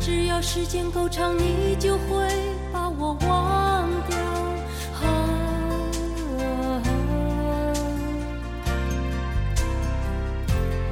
[0.00, 2.26] 只要时间够长你就会
[2.72, 4.16] 把我忘掉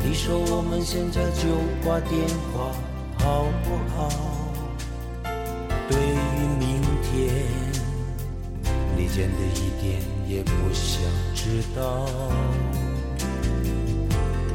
[0.04, 1.48] 你说我们现在就
[1.82, 2.70] 挂电话
[3.24, 4.10] 好不好？
[5.88, 6.18] 对于
[6.58, 7.32] 明天
[8.94, 11.00] 你真的一点也不想
[11.34, 12.06] 知道。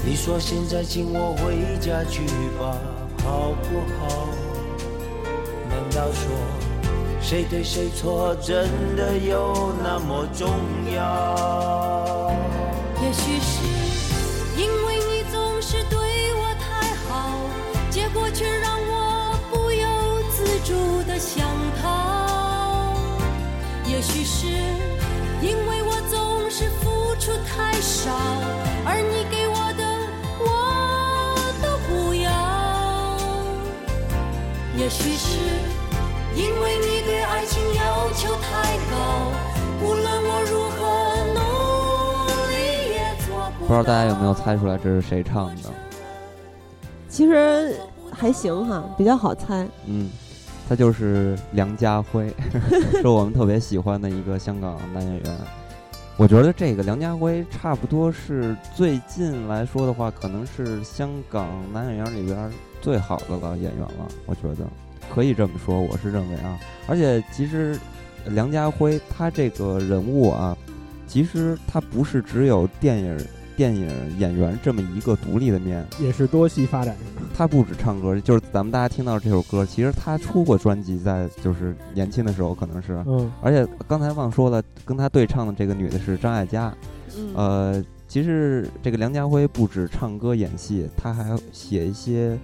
[0.03, 2.25] 你说现在请我回家去
[2.59, 2.75] 吧，
[3.23, 4.27] 好不好？
[5.69, 6.25] 难道说
[7.21, 10.49] 谁对谁错真的有那么重
[10.93, 12.33] 要？
[13.01, 13.63] 也许是
[14.59, 15.97] 因为你总是对
[16.35, 17.39] 我太好，
[17.89, 19.87] 结果却让我不由
[20.31, 21.47] 自主的想
[21.81, 22.95] 逃。
[23.87, 24.47] 也许是
[25.41, 28.11] 因为我总是付出太少，
[34.91, 35.37] 许是
[36.35, 39.31] 因为你对爱情要求太高，
[39.81, 40.79] 无论我如何
[41.33, 41.39] 努
[42.49, 42.53] 力
[42.91, 45.69] 也做不不知道大家有没有猜出来这是谁唱的？
[47.07, 47.73] 其实
[48.11, 49.65] 还行哈，比较好猜。
[49.85, 50.09] 嗯，
[50.67, 52.29] 他就是梁家辉，
[53.01, 55.37] 是我们特别喜欢的一个香港男演员。
[56.17, 62.51] 我觉得这个梁家辉差不多是最近来说的话，可能是香港男演员里边。
[62.81, 64.67] 最好的了演员了，我觉得，
[65.13, 66.59] 可以这么说，我是认为啊。
[66.87, 67.77] 而且其实
[68.25, 70.57] 梁家辉他这个人物啊，
[71.07, 73.17] 其实他不是只有电影。
[73.57, 76.95] 电影演员这么一个独立的面，也是多戏发展。
[77.35, 83.03] 他不止唱歌，就是咱们大家听到这首歌，其实他出过专辑，在就是年轻的时候可能是。
[83.05, 83.31] 嗯。
[83.39, 86.73] 而且刚才忘说了，跟他对唱的这个女的是张艾嘉。
[87.15, 87.33] 嗯。
[87.35, 92.35] 呃，其实这个梁家辉不止唱歌演戏，他还写一些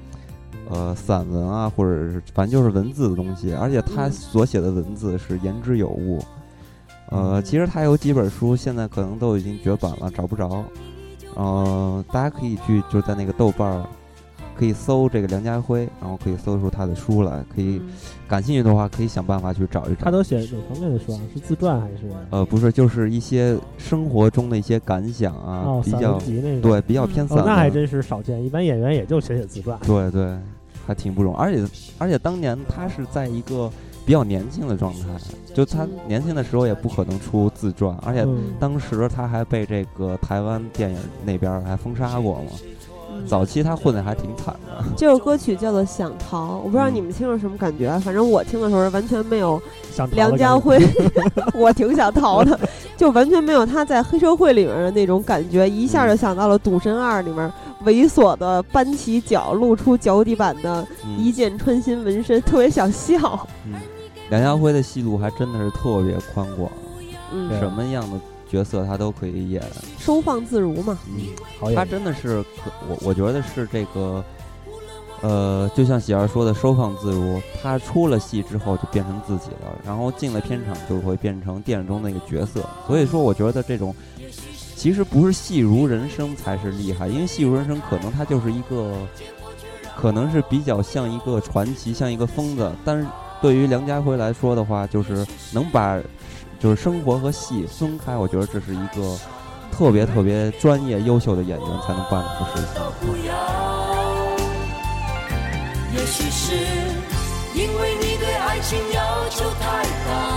[0.69, 6.19] 呃散文啊，或者是反正就是文字的东西，而且他所写的文字是言之有物。
[7.09, 10.63] 呃，其实他有几本书，现在可能都已经绝版了，找不着。
[11.37, 13.85] 嗯，大家可以去就在那个豆瓣儿，
[14.57, 17.45] 可以搜这个梁家辉，然后可以搜出他的书来。
[17.55, 17.81] 可以
[18.27, 20.03] 感兴趣的话，可以想办法去找一找。
[20.03, 21.21] 他都写哪方面的书啊？
[21.33, 22.11] 是自传还是？
[22.31, 26.19] 呃，不是，就是一些生活中的一些感想啊，比较
[26.61, 27.41] 对，比较偏散。
[27.45, 29.79] 那还真是少见，一般演员也就写写自传。
[29.85, 30.37] 对对，
[30.87, 31.37] 还挺不容易。
[31.37, 31.63] 而且
[31.97, 33.69] 而且当年他是在一个。
[34.05, 35.09] 比较年轻的状态，
[35.53, 38.25] 就他年轻的时候也不可能出自传，而且
[38.57, 42.51] 当时他还被这个台湾电影那边还封杀过嘛。
[43.27, 44.81] 早期他混的还挺惨的。
[44.95, 49.61] 这首歌曲叫做《想逃》，我不知道你们听了什么感觉，反正我听的时候完全没有
[50.13, 50.79] 梁家辉，
[51.53, 52.57] 我挺想逃的，
[52.97, 57.49] 就完全没有他在黑社会里面的那种感觉，一下就想到了《赌神二》里面
[57.85, 60.85] 猥琐的搬起脚露出脚底板的
[61.17, 63.47] 一箭穿心纹身，特别想笑。
[64.29, 66.69] 梁家辉的戏路还真的是特别宽广，
[67.31, 68.19] 嗯，什么样的
[68.49, 69.61] 角色他都可以演，
[69.97, 70.97] 收放自如嘛。
[71.07, 72.43] 嗯，他真的是，
[72.89, 74.21] 我我觉得是这个，
[75.21, 77.41] 呃，就像喜儿说的，收放自如。
[77.61, 82.63] 他出了戏之后就变成自己了，然后进了片场就会变成电影中那个角色。
[82.85, 83.95] 所以说，我觉得这种
[84.75, 88.93] 其实不是戏如人生才是厉害，因为戏如人生可能他就是一个，
[89.95, 93.07] 可能是比较像一个传奇，像一个疯子，但是。
[93.39, 95.95] 对于梁家辉来说的话，就是能把
[96.59, 99.15] 就是生活和戏分开，我觉得这是一个
[99.71, 103.96] 特别特别专业、优秀的演员才能办的事情。
[106.07, 106.53] 也许是
[107.53, 110.36] 因为你对爱情要求太高，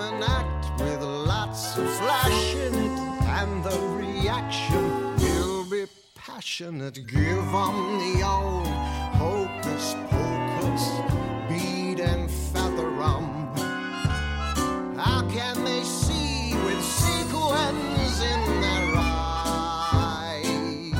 [0.00, 1.02] passionate, give
[3.20, 5.84] them the reaction will be
[6.14, 6.94] passionate.
[6.94, 8.66] Give Give 'em the old
[9.22, 10.84] hocus pocus,
[11.48, 13.26] bead and feather rum.
[14.96, 20.94] How can they see with sequins in their eyes?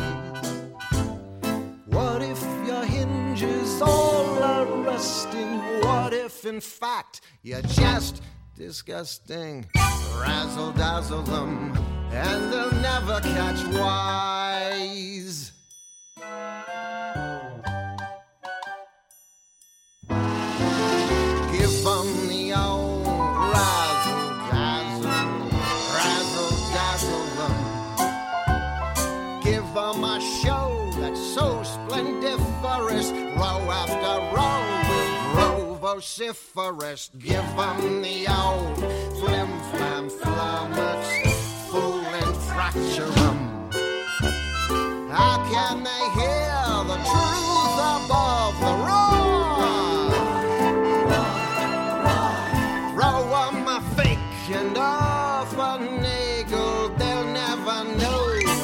[1.87, 5.59] What if your hinges all are rusting?
[5.83, 8.21] What if, in fact, you're just
[8.61, 9.67] disgusting?
[10.21, 11.73] Razzle dazzle them,
[12.13, 15.53] and they'll never catch wise.
[36.01, 37.11] Vociferous.
[37.19, 38.79] Give them the old
[39.21, 41.05] flim flam flummox,
[41.71, 43.39] fool and fracture 'em.
[45.11, 50.09] How can they hear the truth above the roar?
[53.01, 54.19] Row 'em a fake
[54.59, 58.21] and off a nagel, they'll never know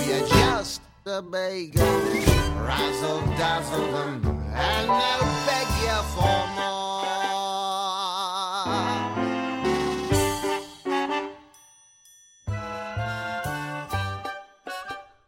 [0.08, 1.84] you're just a bagel.
[2.66, 4.14] Razzle dazzle them,
[4.54, 6.45] and they'll beg you for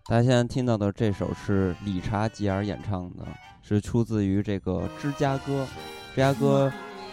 [0.08, 3.26] 大家现在听到的这首是理查吉尔演唱的，
[3.60, 5.64] 是出自于这个《芝加哥》。
[6.14, 6.72] 芝加哥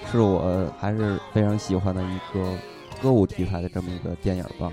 [0.09, 2.57] 是我还是非常喜欢的一个
[3.01, 4.71] 歌舞题材的这么一个电影吧。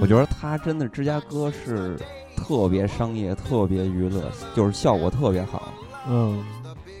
[0.00, 1.98] 我觉得他真的芝加哥是
[2.36, 5.72] 特别商业、特别娱乐，就是效果特别好。
[6.06, 6.44] 嗯。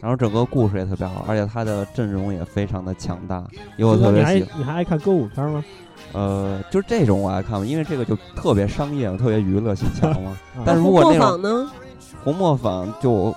[0.02, 3.46] 然后整个故事也特别好，而且他的阵容也非常的强大，
[3.78, 4.44] 因为我特别喜。
[4.58, 5.64] 你还爱看歌舞片吗？
[6.12, 10.36] 呃，就是这种我爱看嘛，因为这个就特别商业，特别娱乐性强嘛。
[10.64, 11.70] 但如果那种呢？
[12.24, 13.34] 红磨坊就，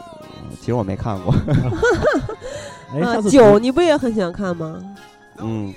[0.59, 1.33] 其实我没看过。
[2.93, 4.81] 哎，九你不也很喜欢看吗？
[5.37, 5.73] 嗯。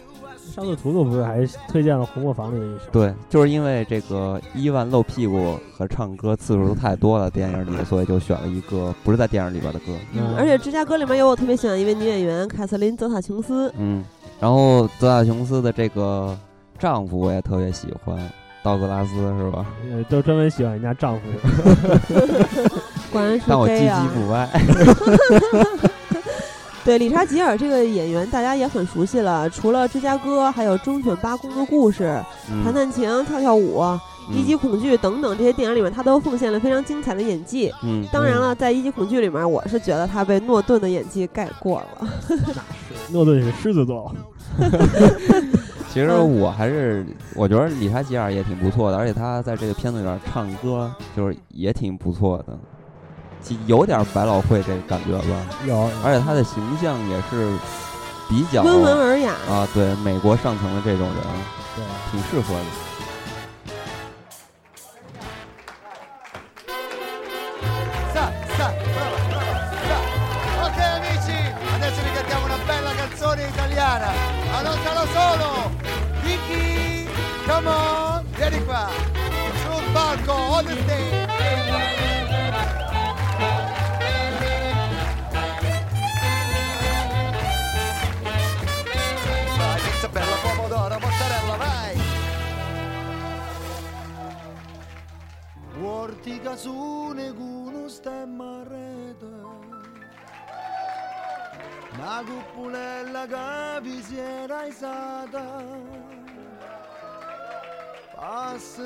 [0.55, 2.85] 上次图图不是还推荐了《红磨坊》里的一首？
[2.93, 9.87] 对，就是因为这个伊万露屁股和唱歌次数都太多了，电影里，所以就选了一个不是在电影里边的歌。
[10.13, 13.73] 嗯，而且《芝加哥》里面有我特别喜欢一位女演员凯瑟琳·泽塔琼斯。
[13.79, 14.05] 嗯，
[14.41, 16.37] 然后泽塔琼斯的这个
[16.83, 18.19] 丈夫我也特别喜欢，
[18.61, 19.65] 道格拉斯是吧？
[19.89, 21.23] 呃，都专门喜欢人家丈夫。
[23.13, 24.51] 果然是但我积极不歪。
[26.85, 32.21] 对，理查吉尔这个演员大家也很熟悉了，除了芝加哥，还有忠犬八公的故事、
[32.65, 33.81] 弹弹琴、跳跳舞、
[34.33, 37.73] 一级恐惧等等这些电影里面，他都奉献了非常精彩的演技。
[37.85, 42.09] 嗯，当然了，在一级恐惧里面，我是觉得他被诺顿的演技盖过了。
[42.29, 44.13] 那是，诺顿是狮子座。
[45.93, 52.59] 其实我还是我觉得理查吉尔也挺不错的，而且他在这个片子里边唱歌就是也挺不错的。
[53.67, 55.37] 有点百老汇这感觉吧，
[55.67, 57.53] 有，而且他的形象也是
[58.27, 61.17] 比较温文尔雅啊，对，美国上层的这种人，
[61.77, 62.65] 对，挺适合的。
[77.47, 78.89] Come on, vieni qua.
[79.63, 81.23] Sul palco, on the stage.
[90.13, 92.01] bella pomodoro, mozzarella, vai!
[95.79, 99.27] Vortica su neguno stemma a rete
[101.95, 106.12] Una cuppulella che vi si era isata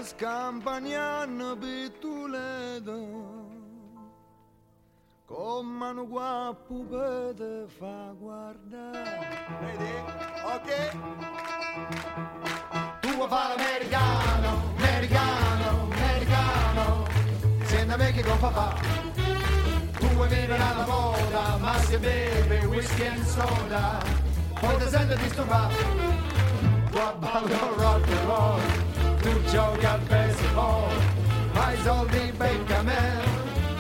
[0.03, 2.91] Scampagnano pittulete
[5.27, 9.93] Con mano guappo per te fa guardare Vedi?
[10.43, 10.91] Ok?
[13.01, 17.07] Tu vuoi fare americano, americano, americano
[17.65, 18.75] Senta me che con papà
[19.99, 24.03] Tu vuoi vivere alla moda Ma se beve whisky e soda
[24.59, 26.27] Poi ti senti disturbato
[26.97, 28.61] Ballo rock and roll.
[29.21, 30.91] Tu giochi al baseball.
[31.53, 33.21] Fai soldi becca me.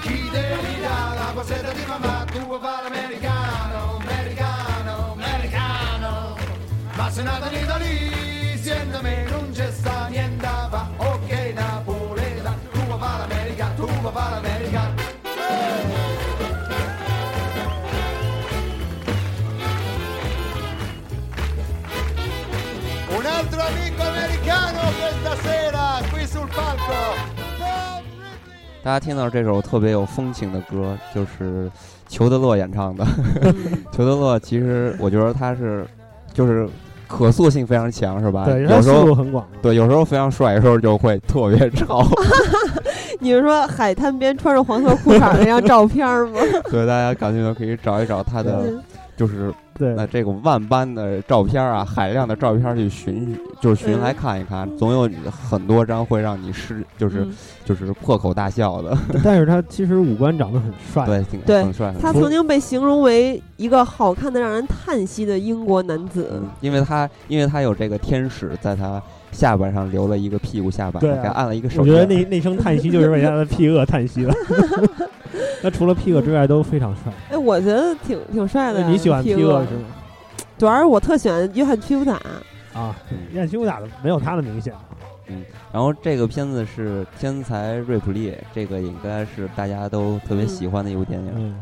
[0.03, 2.25] Chi devi dare la poseta di mamma?
[2.31, 6.37] Tu vuoi fare americano, americano, americano.
[6.95, 8.06] Ma se nato in Italia
[28.83, 31.69] 大家听到这首特别有风情的歌，就是
[32.09, 33.05] 裘德洛演唱的。
[33.91, 35.85] 裘德洛其实我觉得他是，
[36.33, 36.69] 就是
[37.09, 38.45] 可塑性非常强，是吧？
[38.45, 39.45] 对，有时候很广。
[39.61, 42.07] 对，有时候非常帅，有时候就会特别潮。
[43.19, 46.39] 你是说海滩边穿着黄色裤衩那张照片吗？
[46.71, 48.73] 对，大家感兴趣可以找一找他的，
[49.17, 49.53] 就是。
[49.79, 57.27] 对，那这个万般的照片啊，海量的照片去寻，就是寻来看一看，总有很多张会让你失，就是
[57.65, 58.97] 就是破口大笑的。
[59.23, 61.95] 但是他其实五官长得很帅，对，对，很帅。
[62.01, 69.03] 他曾经被形容为一个好看的让人叹息的英国男子，因为他因为他有这个天使在他
[69.33, 71.83] 下巴上留了一个屁股下巴，给按了一个手。
[71.83, 74.35] 我觉得那那声叹息就是为他的屁颚叹息了。
[75.63, 77.13] 他除了皮克之外都非常帅。
[77.31, 78.89] 哎，我觉得挺挺帅的。
[78.89, 79.85] 你喜欢皮克是吗？
[80.59, 82.21] 主要是我特喜欢约翰·屈服塔。
[82.73, 82.95] 啊，
[83.33, 84.73] 约翰·屈服塔的没有他的明显。
[85.29, 91.33] 嗯，然后这个片子是《天才瑞普利》，这个应该是大家都特别喜欢的一部电影。
[91.35, 91.55] 嗯。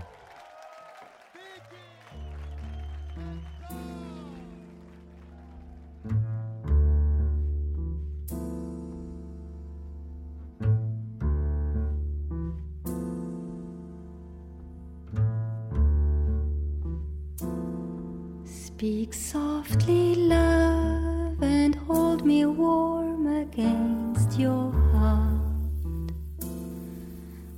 [18.84, 26.12] Speak softly, love, and hold me warm against your heart.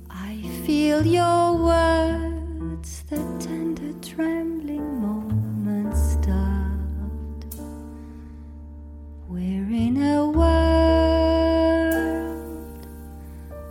[0.09, 7.59] I feel your words, the tender trembling moments start.
[9.27, 11.27] We're in a world,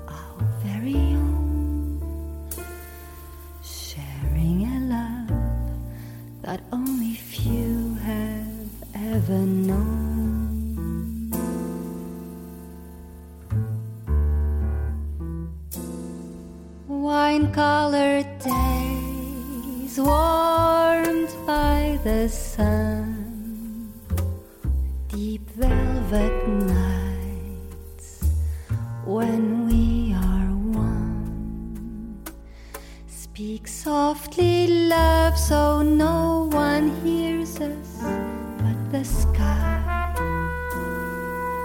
[0.08, 2.02] our very own,
[3.62, 5.30] sharing a love
[6.42, 7.05] that only
[9.28, 11.30] ever known.
[16.86, 23.92] Wine colored days warmed by the sun,
[25.08, 28.30] deep velvet nights
[29.04, 32.22] when we are one.
[33.08, 38.25] Speak softly, love, so no one hears us
[38.98, 40.12] the sky.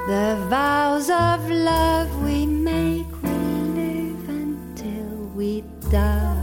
[0.08, 3.30] The vows of love we make we
[3.80, 6.36] live until we die.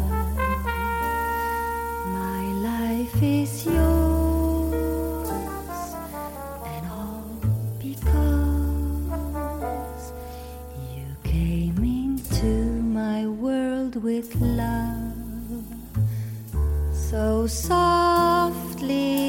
[2.21, 5.19] My life is yours,
[6.73, 7.31] and all
[7.79, 8.93] because
[10.95, 12.53] you came into
[13.01, 15.67] my world with love
[17.11, 19.28] so softly,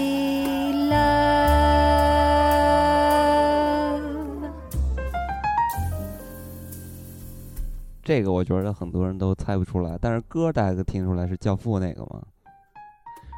[8.10, 12.20] 这个我觉得很多人都猜不出来，但是歌大家都听出来是《教父》那个嘛。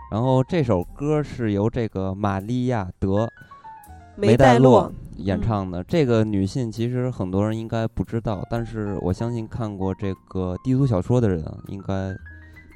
[0.09, 3.27] 然后这首歌是由这个玛利亚·德
[4.15, 5.83] 梅代洛演唱的。
[5.83, 12.15] 这个女性其实很多人应该不知道，但是我相信看过这个低俗小说的人应该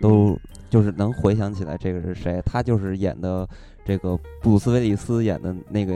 [0.02, 0.38] 都
[0.70, 2.42] 就是能回想起来这个是谁。
[2.46, 3.48] 她就是演的
[3.86, 5.94] 这个布鲁斯·威利斯演的那个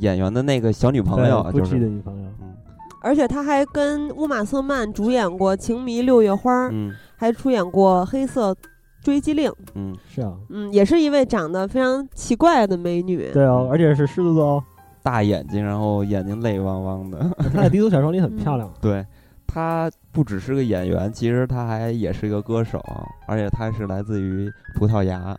[0.00, 2.28] 演员的那个小女朋友，就是的女朋友。
[2.42, 2.49] 嗯，
[3.02, 8.54] 而且他还跟乌玛·瑟曼主演过《情迷六月花》，嗯，还出演过《黑色
[9.02, 9.50] 追击令》。
[9.74, 13.30] 嗯，是啊，嗯，也是一位长得非常奇怪的美女。
[13.32, 14.64] 对啊，而且是狮子座哦，
[15.02, 17.18] 大眼睛，然后眼睛泪汪汪的。
[17.52, 18.70] 她在低俗小说里很漂亮。
[18.80, 19.04] 对，
[19.46, 22.84] 她不只是个演员，其实她还也是一个歌手，
[23.26, 25.34] 而且她是来自于葡萄牙，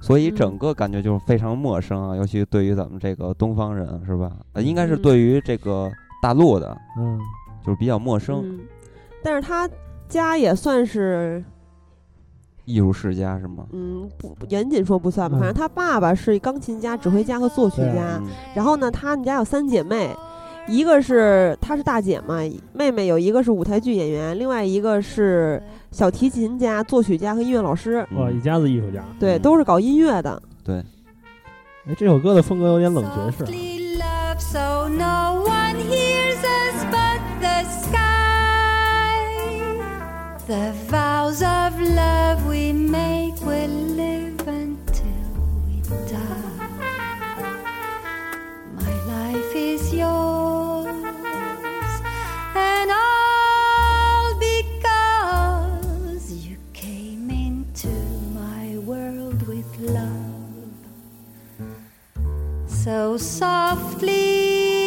[0.00, 4.30] 所以整个感觉就是非常陌生啊，尤其对于咱们这个东方人，是吧？
[4.52, 5.90] 呃，应该是对于这个
[6.22, 7.18] 大陆的，嗯，
[7.66, 8.40] 就是比较陌生。
[8.44, 8.60] 嗯，
[9.24, 9.68] 但是他
[10.08, 11.42] 家也算是
[12.64, 13.66] 艺术世家是吗？
[13.72, 18.20] 嗯，不严谨说不算吧，反正他爸爸是钢琴家、指挥家和作曲家。
[18.20, 20.14] 嗯然后呢，他们家有三姐妹，
[20.68, 22.38] 一个是她是大姐嘛，
[22.72, 25.60] 妹妹有一个是舞台剧演员，另外一个是
[25.90, 28.06] 小提琴家、作曲家和音乐老师。
[28.12, 29.02] 哇，一家子艺术家。
[29.18, 30.40] 对，都是搞音乐的。
[30.62, 30.76] 对。
[31.84, 33.81] 哎，这首歌的风格有点冷爵士。
[34.40, 39.18] So no one hears us but the sky.
[40.46, 45.30] The vows of love we make will live until
[45.66, 46.68] we die.
[48.74, 50.31] My life is yours,
[62.84, 64.81] so softly.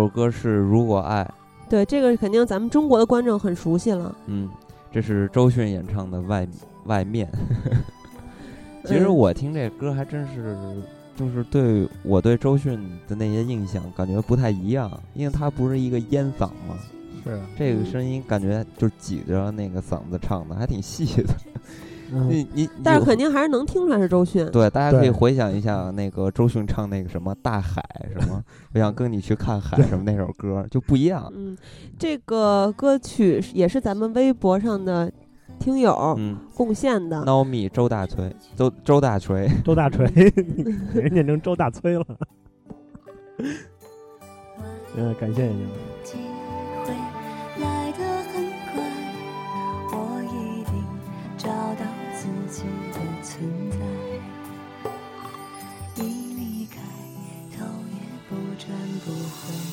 [0.00, 1.22] 首歌是《如果爱》，
[1.68, 4.16] 对，这个肯定咱们中国的观众很熟悉了。
[4.24, 4.48] 嗯，
[4.90, 6.48] 这是周迅演唱的《外
[6.86, 7.28] 外面》。
[8.88, 10.56] 其实我听这歌还真是，
[11.14, 16.78] 就是对我对周迅的那些印象感觉不太一样，因为她不是一个烟嗓嘛，
[17.22, 21.34] 是啊这个声音感觉就挤着那个嗓子唱的，还挺细的。
[22.28, 24.44] 你你，但是肯定还是能听出来是周迅。
[24.50, 27.82] 对，大家可以回想一下那个周迅唱那个什么大海
[28.12, 28.42] 什么，
[28.74, 31.30] 我想跟你去看海什么那首歌就不一样。
[31.34, 31.56] 嗯，
[31.98, 35.10] 这个歌曲也是咱们微博上的
[35.58, 36.18] 听友
[36.54, 37.24] 贡献的。
[37.24, 40.06] 孬米周大锤，周周大锤，周大锤
[40.94, 42.04] 人念成周大崔了。
[44.96, 45.48] 嗯，感谢
[53.22, 53.76] 存在。
[55.96, 56.02] 一
[56.34, 56.80] 离开
[57.56, 58.68] 头也不转
[59.04, 59.69] 不回。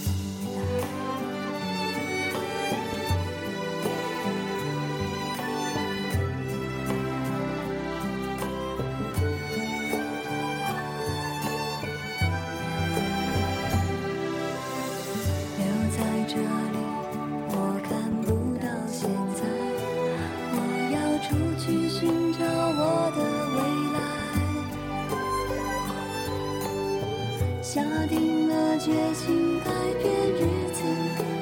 [27.67, 28.79] 下定了。
[28.79, 29.69] 决心改
[30.01, 30.39] 变，日
[30.71, 30.83] 子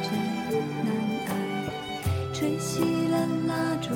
[0.02, 0.10] 真
[0.84, 0.88] 难
[1.28, 1.30] 挨。
[2.34, 2.80] 吹熄
[3.12, 3.14] 了
[3.46, 3.90] 蜡烛，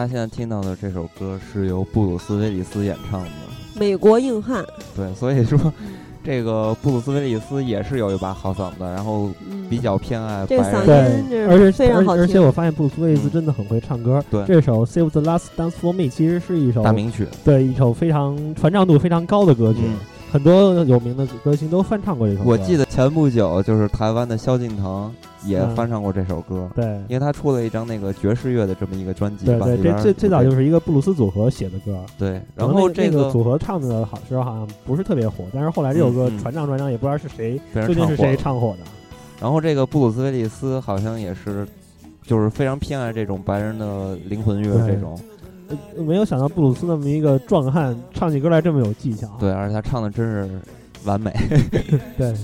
[0.00, 3.28] 家现在听到的这首歌是由布鲁斯·威利斯演唱的，
[3.74, 4.62] 《美国硬汉》。
[4.96, 5.58] 对，所以说
[6.24, 9.30] 这个布鲁斯·威利斯也是有一把好嗓子，然后
[9.68, 12.22] 比较偏爱这嗓音，而且非常好听。
[12.22, 14.22] 而且我发现布鲁斯·威利斯真的很会唱歌。
[14.30, 19.80] 对，这首《Save the Last Dance for Me》其实是一首大名曲，对，一首非常传唱度非常高的歌曲。
[20.32, 22.50] 很多有名的歌星都翻唱过这首歌。
[22.50, 25.12] 我记得前不久就是台湾的萧敬腾
[25.44, 26.68] 也翻唱过这首歌。
[26.74, 29.46] 对，因为他出了一张那个爵士乐的这么一个专辑。
[29.46, 31.98] 对对，这最最早就是一个布鲁斯组合写的歌。
[32.18, 38.84] 对，然后这个组合唱的好时候好像不是特别火，但是后来这首歌传唱传唱，也不知道是谁究竟是谁唱火的。
[39.40, 41.66] 然后这个布鲁斯威利斯好像也是，
[42.22, 45.18] 就是非常偏爱这种白人的灵魂乐这种。
[45.96, 49.28] 没有想到布鲁斯那么一个壮汉，唱起歌来这么有技巧。
[49.38, 50.60] 对，而且他唱的真是
[51.04, 51.32] 完美。
[52.18, 52.34] 对。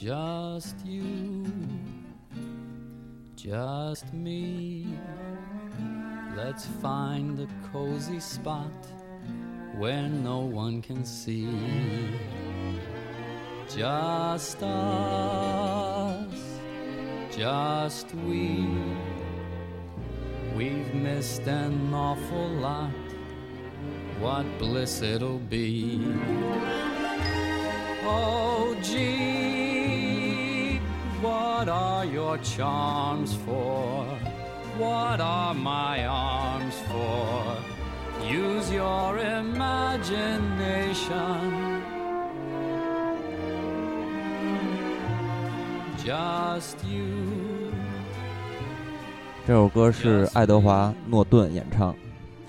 [0.00, 1.44] Just you,
[3.36, 4.86] just me.
[6.34, 8.72] Let's find a cozy spot
[9.76, 11.50] where no one can see.
[13.68, 16.32] Just us,
[17.30, 18.66] just we.
[20.56, 22.90] We've missed an awful lot.
[24.18, 26.00] What bliss it'll be.
[28.02, 29.39] Oh, gee,
[32.30, 34.06] your charms for?
[34.78, 37.56] What are my arms for?
[38.24, 41.82] Use your imagination.
[45.98, 47.72] Just you.
[49.46, 51.92] 这首歌是爱德华·诺顿演唱，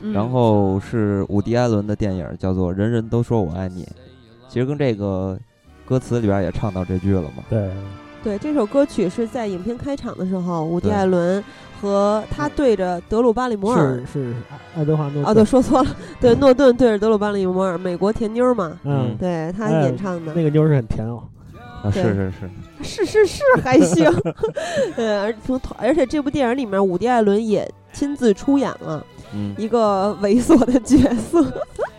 [0.01, 3.83] 嗯然后是伍迪·艾伦的电影，叫做《人人都说我爱你》。
[4.47, 5.39] 其实跟这个
[5.85, 7.43] 歌词里边也唱到这句了嘛。
[7.49, 7.71] 对，
[8.23, 11.43] 对，这首歌曲是在影片开场的时候，伍迪·艾伦
[11.81, 14.33] 和他对着德鲁·巴里摩尔是是
[14.75, 21.23] 爱德华诺啊，对，说错了，对，诺顿对着德鲁·巴里摩尔，美国甜妞嘛，嗯，对他哎演唱的，那个妞是很甜哦。
[21.83, 22.31] 啊，是是
[22.83, 24.07] 是，是是是还行，
[24.95, 29.03] 对，而从而且这部电影里面，伍迪·艾伦也亲自出演了
[29.33, 31.43] 嗯，一个猥琐的角色，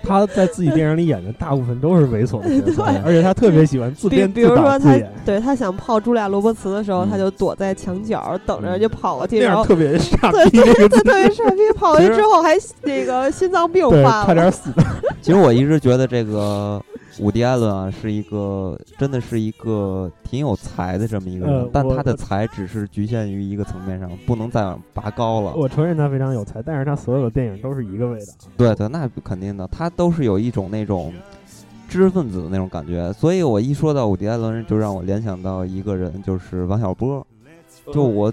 [0.03, 14.71] 他在自己电影里演的大部分都是猥琐的角色 对，而且他特别喜欢自比编比如说他自导自演，对他想泡茱莉亚·罗伯茨的时候，嗯他就躲在墙角等着嗯就跑过去，那然后样特别傻对逼，那个对特别傻逼，跑过去之后还那个心脏病对，发了，差点死。
[15.21, 16.81] 其实我一直觉得这个
[17.19, 25.55] 伍迪·艾伦啊，是一个真的是一个挺有才的这么一个人，呃但他的才只是局限于一个层面上，不能再往拔高了。
[25.55, 28.33] 我承认他非常有才，但是他所有的电影都是一个味道。
[28.57, 31.13] 对对，那肯定的，他都是有一种那种
[31.89, 37.27] 知识分子的那种感觉，所以我一说到伍迪·艾伦，就让我联想到一个人，就是王小波。
[37.93, 38.33] 就我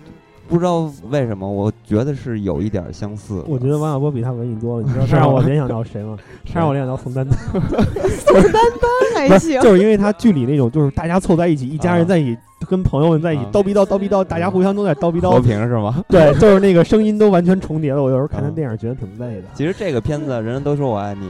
[0.49, 3.43] 不知道为什么，我觉得是有一点相似。
[3.47, 4.83] 我觉得王小波比他文艺多了。
[4.85, 6.17] 你知道 是吗他让我联想到谁吗？
[6.51, 12.37] 他让我联想到宋丹丹，宋丹丹还行， 就是因为他剧里那种，就是大家凑在一起，一家人在一起，
[12.67, 15.41] 跟朋友们在一起啊叨逼叨叨逼叨，大家互相都在叨逼和叨。
[15.41, 16.03] 平是吗？
[16.09, 18.01] 对，就是那个声音都完全重叠了。
[18.01, 19.43] 我有时候看他啊电影觉得挺累的。
[19.53, 21.29] 其实这个片子，人人都说我爱你，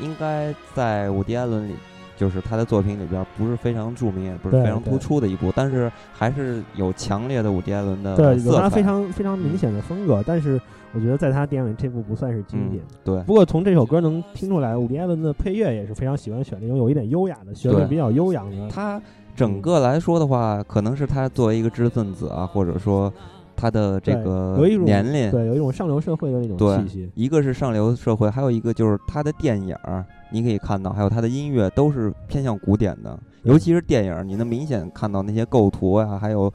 [0.00, 1.74] 应该在伍迪·艾伦里，
[2.16, 8.54] 就是他的作品里边不是非常著名，也不是非常突出的一部，但是还是有强烈的伍迪·艾伦的对，有。
[8.54, 10.60] 他非常非常明显的风格，但是
[10.92, 18.68] 我觉得在他电影里这部不算是经嗯典。，对，不过从这首歌能听出来，伍迪·艾伦的配乐也是非常喜欢选那种有一点优雅的旋律比较悠扬的。
[18.68, 19.00] 他
[19.34, 23.12] 整个来说的话，可能是他作为一个知识分子啊，或者说
[23.56, 27.10] 他的这个年龄，对，有一种上流社会的那种气息。
[27.14, 36.52] 一个是上流社会，还有一个就是他的电影儿，你可以看到，还有他的音乐都是偏向古典的，尤其是电影儿，你能明显看到那些构图呀、还有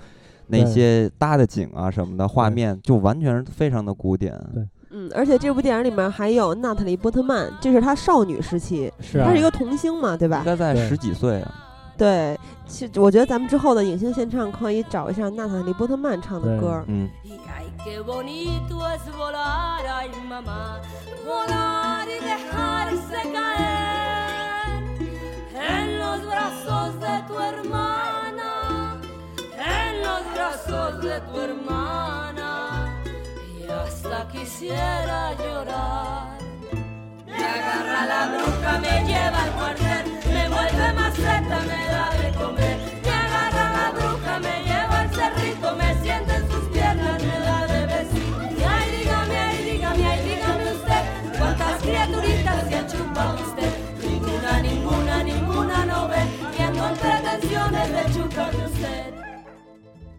[0.47, 4.33] 那些搭的景啊什么的，画面就完全是非常的古典。
[4.53, 10.45] 对嗯，而且这部电影里面还有娜塔莉·波特曼，这是她少女时期，是啊，她是一个童星嘛，对吧应？
[10.45, 11.53] 该在十几岁啊，
[11.99, 16.81] 对，其实我觉得咱们之后的影星献唱可以找一下娜塔莉波特曼唱的歌。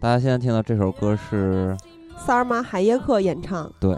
[0.01, 1.77] 大家现在听到这首歌是
[2.17, 3.71] 萨尔玛海耶克演唱。
[3.79, 3.95] 对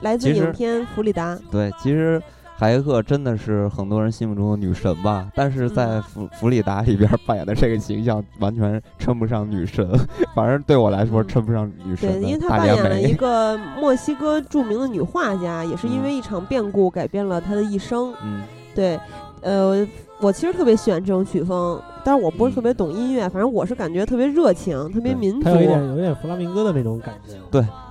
[0.00, 1.38] 来自影片弗里达。
[1.52, 2.20] 对其实
[2.58, 9.86] 海耶克真的是很多人心目中的女神吧，但是在嗯弗弗里达里边扮演的这个形象完全称不上女神，
[10.34, 13.12] 反正对我来说嗯称不上女神对，因为她扮演了一。
[13.16, 18.14] 个墨西哥著名的女画家，也是因为一场变故改变了她的一生。
[18.22, 18.42] 嗯，
[18.74, 18.98] 对，
[19.42, 19.86] 呃，
[20.20, 25.48] 我其实特别喜欢这种曲风，但是我不是嗯特别懂音乐，反正我是感觉特别热情，特别民族。
[25.50, 27.34] 有一点有一点弗拉明戈的那种感觉。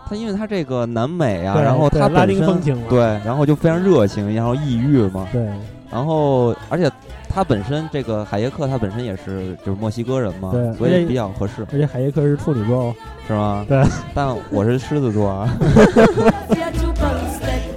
[0.07, 5.47] 他因为他这个南美啊，对然后他拉丁他本身风情嘛对，然后就非常热情，然后异域嘛，对，
[5.91, 6.89] 然后而且
[7.27, 12.95] 他本身这个海耶克他本身也是就是墨西哥人嘛对，所以比较合适，而且海耶克是处女座哦。
[13.27, 13.65] 是吗？
[13.67, 13.83] 对，
[14.13, 15.49] 但我是狮子座啊。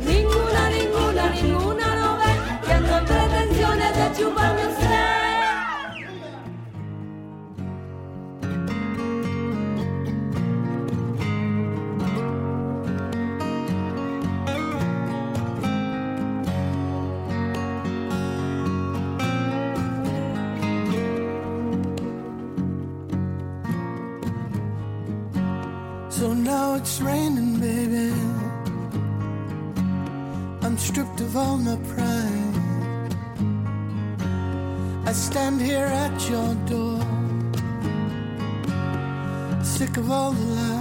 [40.09, 40.78] of all the lies.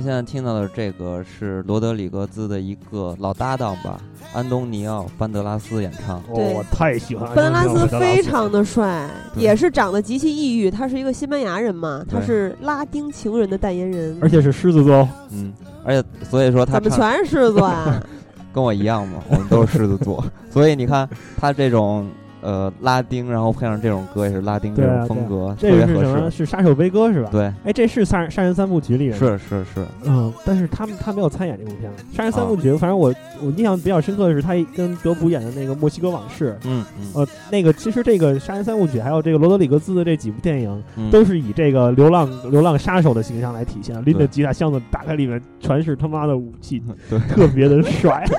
[0.00, 4.00] 家现在听到的这个是罗德里格兹的一个老搭档吧，
[4.32, 6.22] 安东尼奥·班德拉斯演唱。
[6.34, 10.70] 对我太喜欢班德拉斯非常的帅，也是长得极其抑郁。
[10.70, 14.16] 他是一个西班牙人嘛，他是拉丁情人的代言人。
[14.20, 15.52] 而且是狮子座哦，嗯，
[15.84, 18.02] 而且所以说他怎么全是狮子座啊！
[18.52, 22.08] 跟我一样嘛，我们都是狮子座，所以你看他这种
[22.40, 26.30] 呃拉丁，然后配上这种歌也是拉丁这种风格，这个是特别合什么？
[26.30, 26.36] 适。
[26.38, 27.28] 是杀手悲歌是吧？。
[27.30, 32.04] 对，哎，这是杀杀人三部曲里面是是是，嗯，但是他们他没有参演这部片子。
[32.12, 36.52] 杀人三部啊曲，反正我我印象比较深刻的是他跟德普演的那个《墨西哥往事》。
[36.66, 48.24] 嗯嗯呃，那个其实这个杀人三部曲，还有这个罗德里格兹的这几部电影，嗯，都是以这个流浪流浪杀手的形象来体现，拎着对吉他箱子，打开里面全是他妈的武器，对，特别的帅。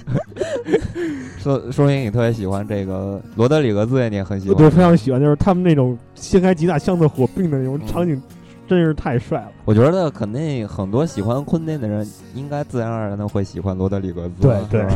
[1.40, 4.70] 说说明你特别喜欢这个罗德里格兹，你也很喜我对。
[4.70, 8.22] 非常喜欢，就是他们那种掀开几大箱子火并的那种嗯场景，
[8.68, 9.52] 真是太帅了。
[9.66, 14.88] 我觉得肯定很多喜欢昆汀的人，应该自然而然的会喜欢罗德里格兹，对对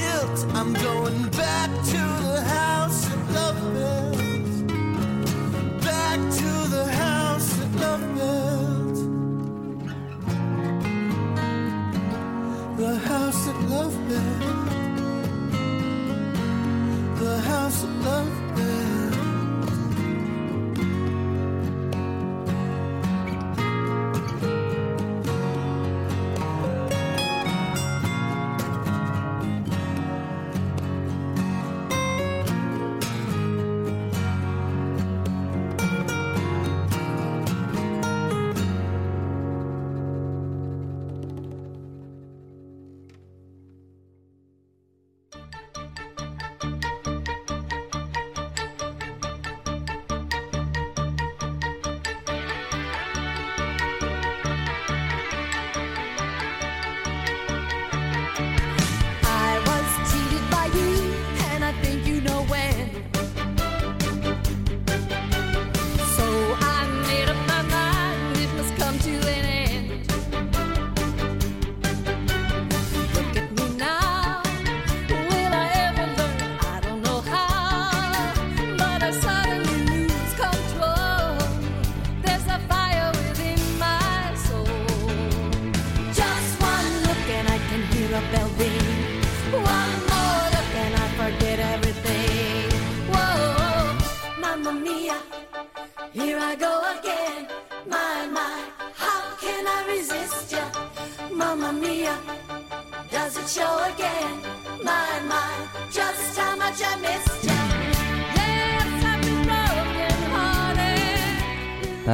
[0.00, 0.38] guilt.
[0.58, 4.18] I'm going back to the house that love built.
[5.88, 8.96] Back to the house that love built.
[12.82, 14.40] The house that love built.
[17.22, 18.89] The house that love built.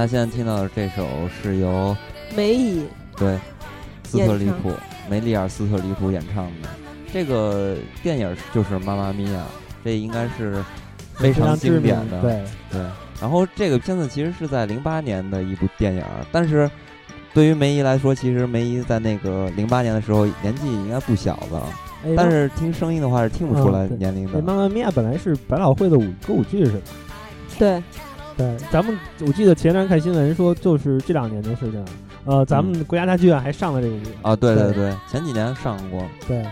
[0.07, 1.97] 家现在听到的这首是由
[2.37, 2.85] 梅姨
[3.17, 3.37] 对
[4.05, 4.73] 斯特里普
[5.11, 6.69] 梅丽尔·斯特里普演唱的。
[7.13, 9.43] 这个电影就是《妈妈咪呀》，
[9.85, 10.63] 这应该是
[11.15, 12.21] 非常经典的。
[12.21, 12.81] 对，对
[13.21, 16.71] 然后这个片子其实是在零八年的一部电影，但是
[17.35, 21.69] 对于梅姨来说，其实梅姨在那个零八年的时候年纪应该不小了，
[22.05, 24.33] 哎但是听声音的话是听不出来年龄的。
[24.35, 26.79] 那妈妈咪呀本来是百老汇的舞歌舞剧是吧？
[27.59, 27.83] 对，
[28.37, 31.85] 对，咱们我记得前两天看新闻说，就是这两年的事情。
[32.25, 36.03] 呃，咱们国家大剧院还上了这个剧啊，对对对，前几年上过。
[36.27, 36.45] 对，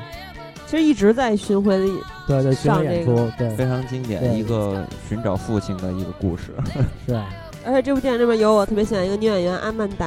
[0.67, 1.93] 其实一直在巡回里，
[2.27, 6.55] 对对，上演出，对，非常经典，一个寻找父亲的一个故事。
[7.07, 7.21] 是。
[7.67, 10.07] 而且这部电影里面有我特别喜欢一个女演员阿曼达，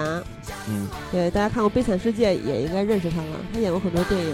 [0.70, 4.34] 嗯，对，大家看过《悲惨世界》也应该认识她了，她演过很多电影。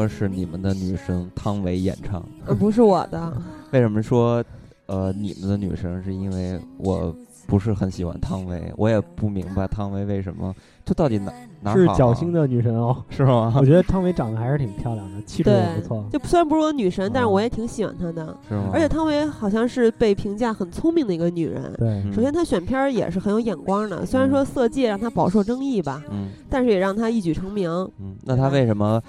[0.00, 3.32] 歌是你们的女神汤唯演唱，呃，不是我的。
[3.72, 4.42] 为什么说，
[4.86, 6.02] 呃，你们的女神？
[6.02, 7.14] 是因为我
[7.46, 10.54] 不是很喜欢汤唯，我也不明白汤唯为什么，
[10.86, 13.52] 这到底哪哪是侥幸的女神哦，是吗？
[13.58, 16.02] 我觉得汤唯长得还是挺漂亮的，气质也不错。
[16.10, 18.34] 就虽然不是我女神，但是我也挺喜欢她的。
[18.48, 18.70] 是吗？
[18.72, 21.70] 而且汤唯好像是被评价很聪明的一个女人。
[21.76, 27.70] 对，首先她选片儿也是很有眼光的，虽然说《色戒》让她饱受争议吧，嗯，但是也让她一举成名。
[27.98, 29.00] 嗯，那她为什么？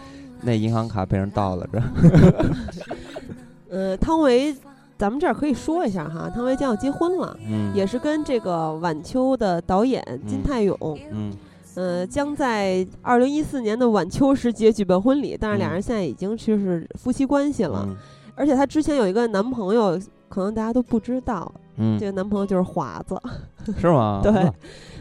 [0.42, 1.82] 那银行卡被人盗了，这。
[3.70, 4.54] 呃，汤唯，
[4.98, 10.78] 咱们这儿可以说一下哈，汤唯将要结婚了，嗯，也是跟这个晚秋的导演金泰勇，
[11.12, 11.32] 嗯，
[11.76, 17.88] 呃，将在二零一四年的晚秋时节举办婚礼，但是俩人现在已经就是夫妻关系了，
[18.36, 19.98] 而且她之前有一个男朋友，
[20.32, 21.52] 可能大家都不知道。
[21.78, 23.20] 嗯，这个男朋友就是华子，
[23.80, 24.20] 是吗？
[24.24, 24.34] 对，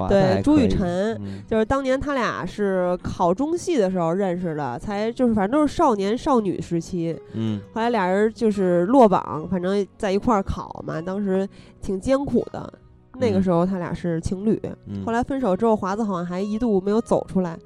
[0.08, 7.18] 对，朱雨辰，就是当年他俩是考中戏的时候认识的，才就是反正都是少年少女时期。
[7.34, 11.48] 嗯，后来俩人就是落榜，反正在一块儿考嘛，当时
[11.82, 12.72] 挺艰苦的。
[13.18, 14.58] 那个时候他俩是情侣，
[15.04, 17.58] 后来分手之后，华子好像还一度没有走出来，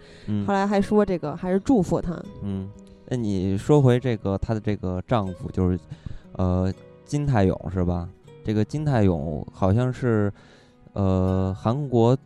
[0.46, 2.20] 后来还说这个还是祝福他。
[2.42, 2.68] 嗯，
[3.08, 5.78] 那你说回这个她的这个丈夫，就是
[6.32, 6.72] 呃
[7.04, 8.08] 金泰勇是吧？
[8.44, 10.32] 这个金泰勇好像是，
[10.92, 12.16] 呃，韩国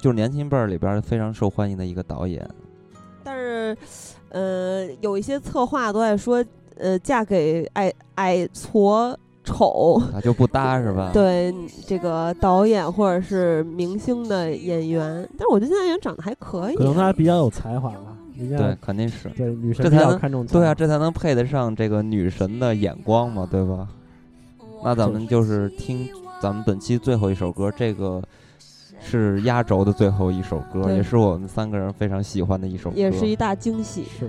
[0.00, 2.48] 就是年轻辈儿里边非常受欢迎的一个导演。
[3.24, 3.76] 但是，
[4.30, 6.44] 呃，有一些策划都在说，
[6.76, 11.10] 呃，嫁给矮矮矬丑，他就不搭是吧？
[11.14, 11.52] 对，
[11.86, 18.16] 这个导演或者是明星的演员，但是我觉得金泰勇长得还可以，可能他比较有才华吧。
[18.38, 23.88] 对，肯定是对女神这才能看重对啊，这才能配得上这个女神的眼光嘛，对吧？
[24.82, 26.08] 那咱们就是听
[26.40, 28.22] 咱们本期最后一首歌，这个
[29.00, 34.04] 是压轴的最后一首歌，也是我们三个人非常喜欢的一首歌，也是一大惊喜。
[34.04, 34.28] 是。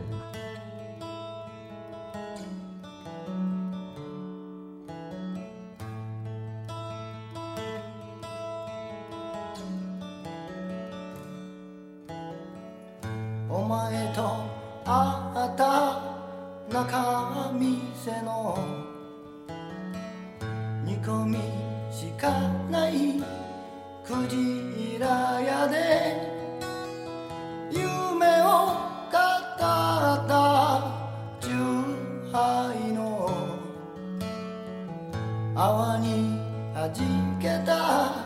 [35.61, 36.39] 泡に
[36.73, 37.03] はじ
[37.37, 38.23] けた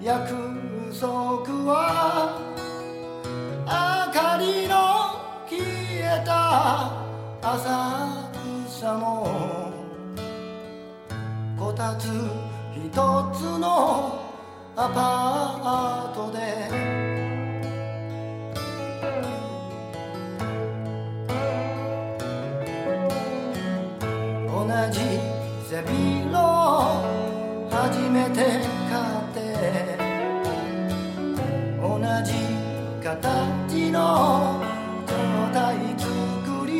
[0.00, 0.30] 約
[0.92, 2.38] 束は
[3.66, 3.72] 明
[4.14, 5.18] かりの
[5.50, 5.58] 消
[5.98, 7.02] えた
[7.42, 8.30] 浅
[8.68, 9.26] 草の
[11.58, 12.06] こたつ
[12.72, 12.92] 一
[13.34, 14.22] つの
[14.76, 16.86] アパートで。
[24.48, 25.00] 同じ
[25.68, 26.55] 背広
[27.75, 28.35] 初めて
[28.89, 29.39] 買って
[31.79, 31.87] 同
[32.23, 32.33] じ
[33.01, 33.97] 形の
[35.07, 35.13] 状
[35.53, 36.07] 態作
[36.67, 36.71] り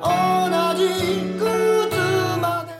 [0.00, 0.06] 同
[0.76, 0.80] じ
[1.38, 1.40] 靴
[2.40, 2.70] まで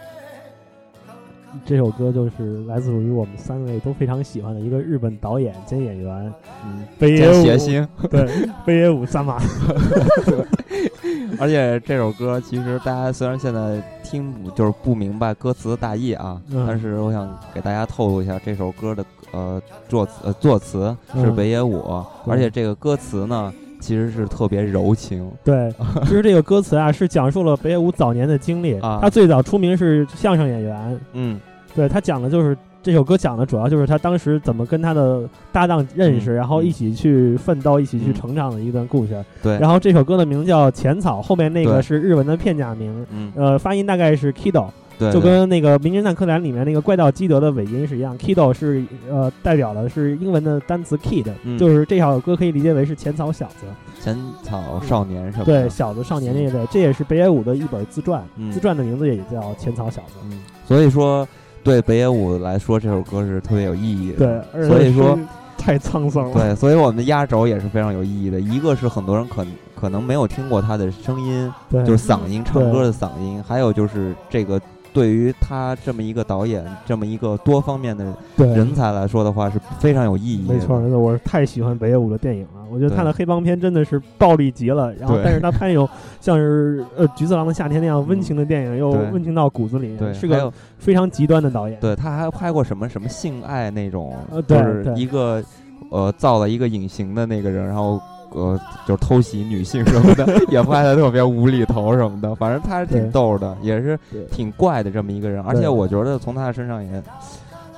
[1.65, 6.33] 这首歌就是来自于我们三位都非常喜欢的一个日本导演兼演员，
[6.65, 8.27] 嗯，北野武，谐星，对，
[8.66, 9.39] 北野武三马。
[11.39, 25.30] 而且这首歌其实大家虽然现在听就是不明白歌词的大意啊，嗯、但是我想给大家透露一下，这首歌的呃作词呃作词是北野武，嗯、而且这个歌词呢其实是特别柔情。
[25.44, 25.73] 对，
[26.03, 28.80] 其实这个歌词啊是讲述了北野武早年的经历。
[28.80, 31.39] 啊、他最早出名是相声演员，嗯，
[31.76, 32.57] 对他讲的就是。
[32.88, 39.22] 这首歌讲的主要就是他当时怎么跟他的搭档认识，嗯、然后一起去奋斗、一起去成长的一段故事。
[39.44, 39.60] 对。
[39.60, 48.18] 然后这首歌的名叫《浅草》，后面那个是日文的片假名，嗯，呃，发音大概是 Kido，对，就跟那个《名侦探柯南》里面那个怪盗基德的尾音是一样。
[48.18, 53.66] Kido 是呃代表的是英文的单词 kid，、嗯、就是这首歌可以理解为是浅草小子、
[54.02, 55.64] 浅草少年什么的。
[55.64, 60.14] 对，小子少年那一类，这也是北野武的一本自传，嗯、自传的名字也叫《浅草小子》。
[60.32, 61.28] 嗯，所以说。
[61.68, 64.41] 对北野武来说，这首歌是特别有意义的。
[64.53, 65.19] 对，所以说
[65.57, 66.34] 太沧桑了。
[66.34, 68.39] 对，所以我们的压轴也是非常有意义的。
[68.39, 69.45] 一个是很多人可
[69.76, 71.53] 可能没有听过他的声音，
[71.85, 74.61] 就是嗓音唱歌的嗓音；还有就是这个
[74.94, 80.49] 对于他这么一个导演、这么一个多方面的人才来说的话，是非常有意义。
[80.49, 82.57] 没错，没错，我是太喜欢北野武的电影了。
[82.72, 85.88] 我觉得他的黑帮片真的是暴力极了，然后但是他拍那种
[86.22, 91.80] 像是呃《菊次郎的夏天》那样温情的电影，又温情到骨子里，是个非常极端的导演。
[91.80, 95.44] 对，他还拍过什么什么性爱那种，呃、就是一个
[95.89, 97.99] 呃造了一个隐形的那个人，然后
[98.31, 102.35] 呃就是偷袭女性什么的， 也拍的特别无厘头什么的。
[102.35, 103.98] 反正他是挺逗的，也是
[104.31, 105.41] 挺怪的这么一个人。
[105.44, 107.03] 而且我觉得从他的身上也。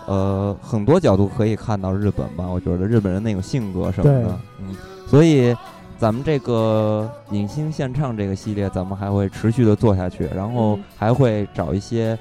[0.09, 4.75] 呃，很多角度可以看到日本吧，我觉得日本人那种性格什么的，嗯，
[5.05, 5.55] 所以
[5.99, 12.17] 咱们这个影星献唱这个系列，咱们还会持续的做下去，然后还会找一些，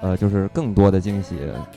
[0.00, 1.36] 呃，就是更多的惊喜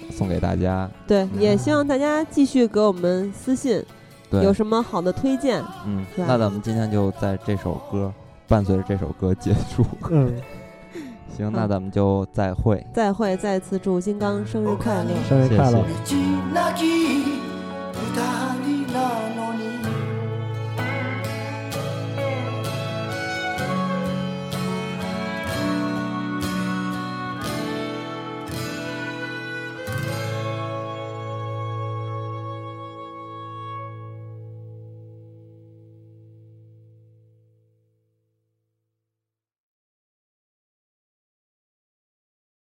[0.09, 0.89] 送给大家。
[1.05, 3.83] 对，也希望大家继续给我们私信，
[4.29, 5.61] 有什么好的推荐？
[5.85, 8.09] 嗯，那咱们今天就在这首歌
[8.47, 9.85] 伴随着这首歌结束。
[10.09, 10.33] 嗯。
[11.35, 15.83] 行，那咱们就再会，再会，再次祝金刚生日快乐，生日快乐。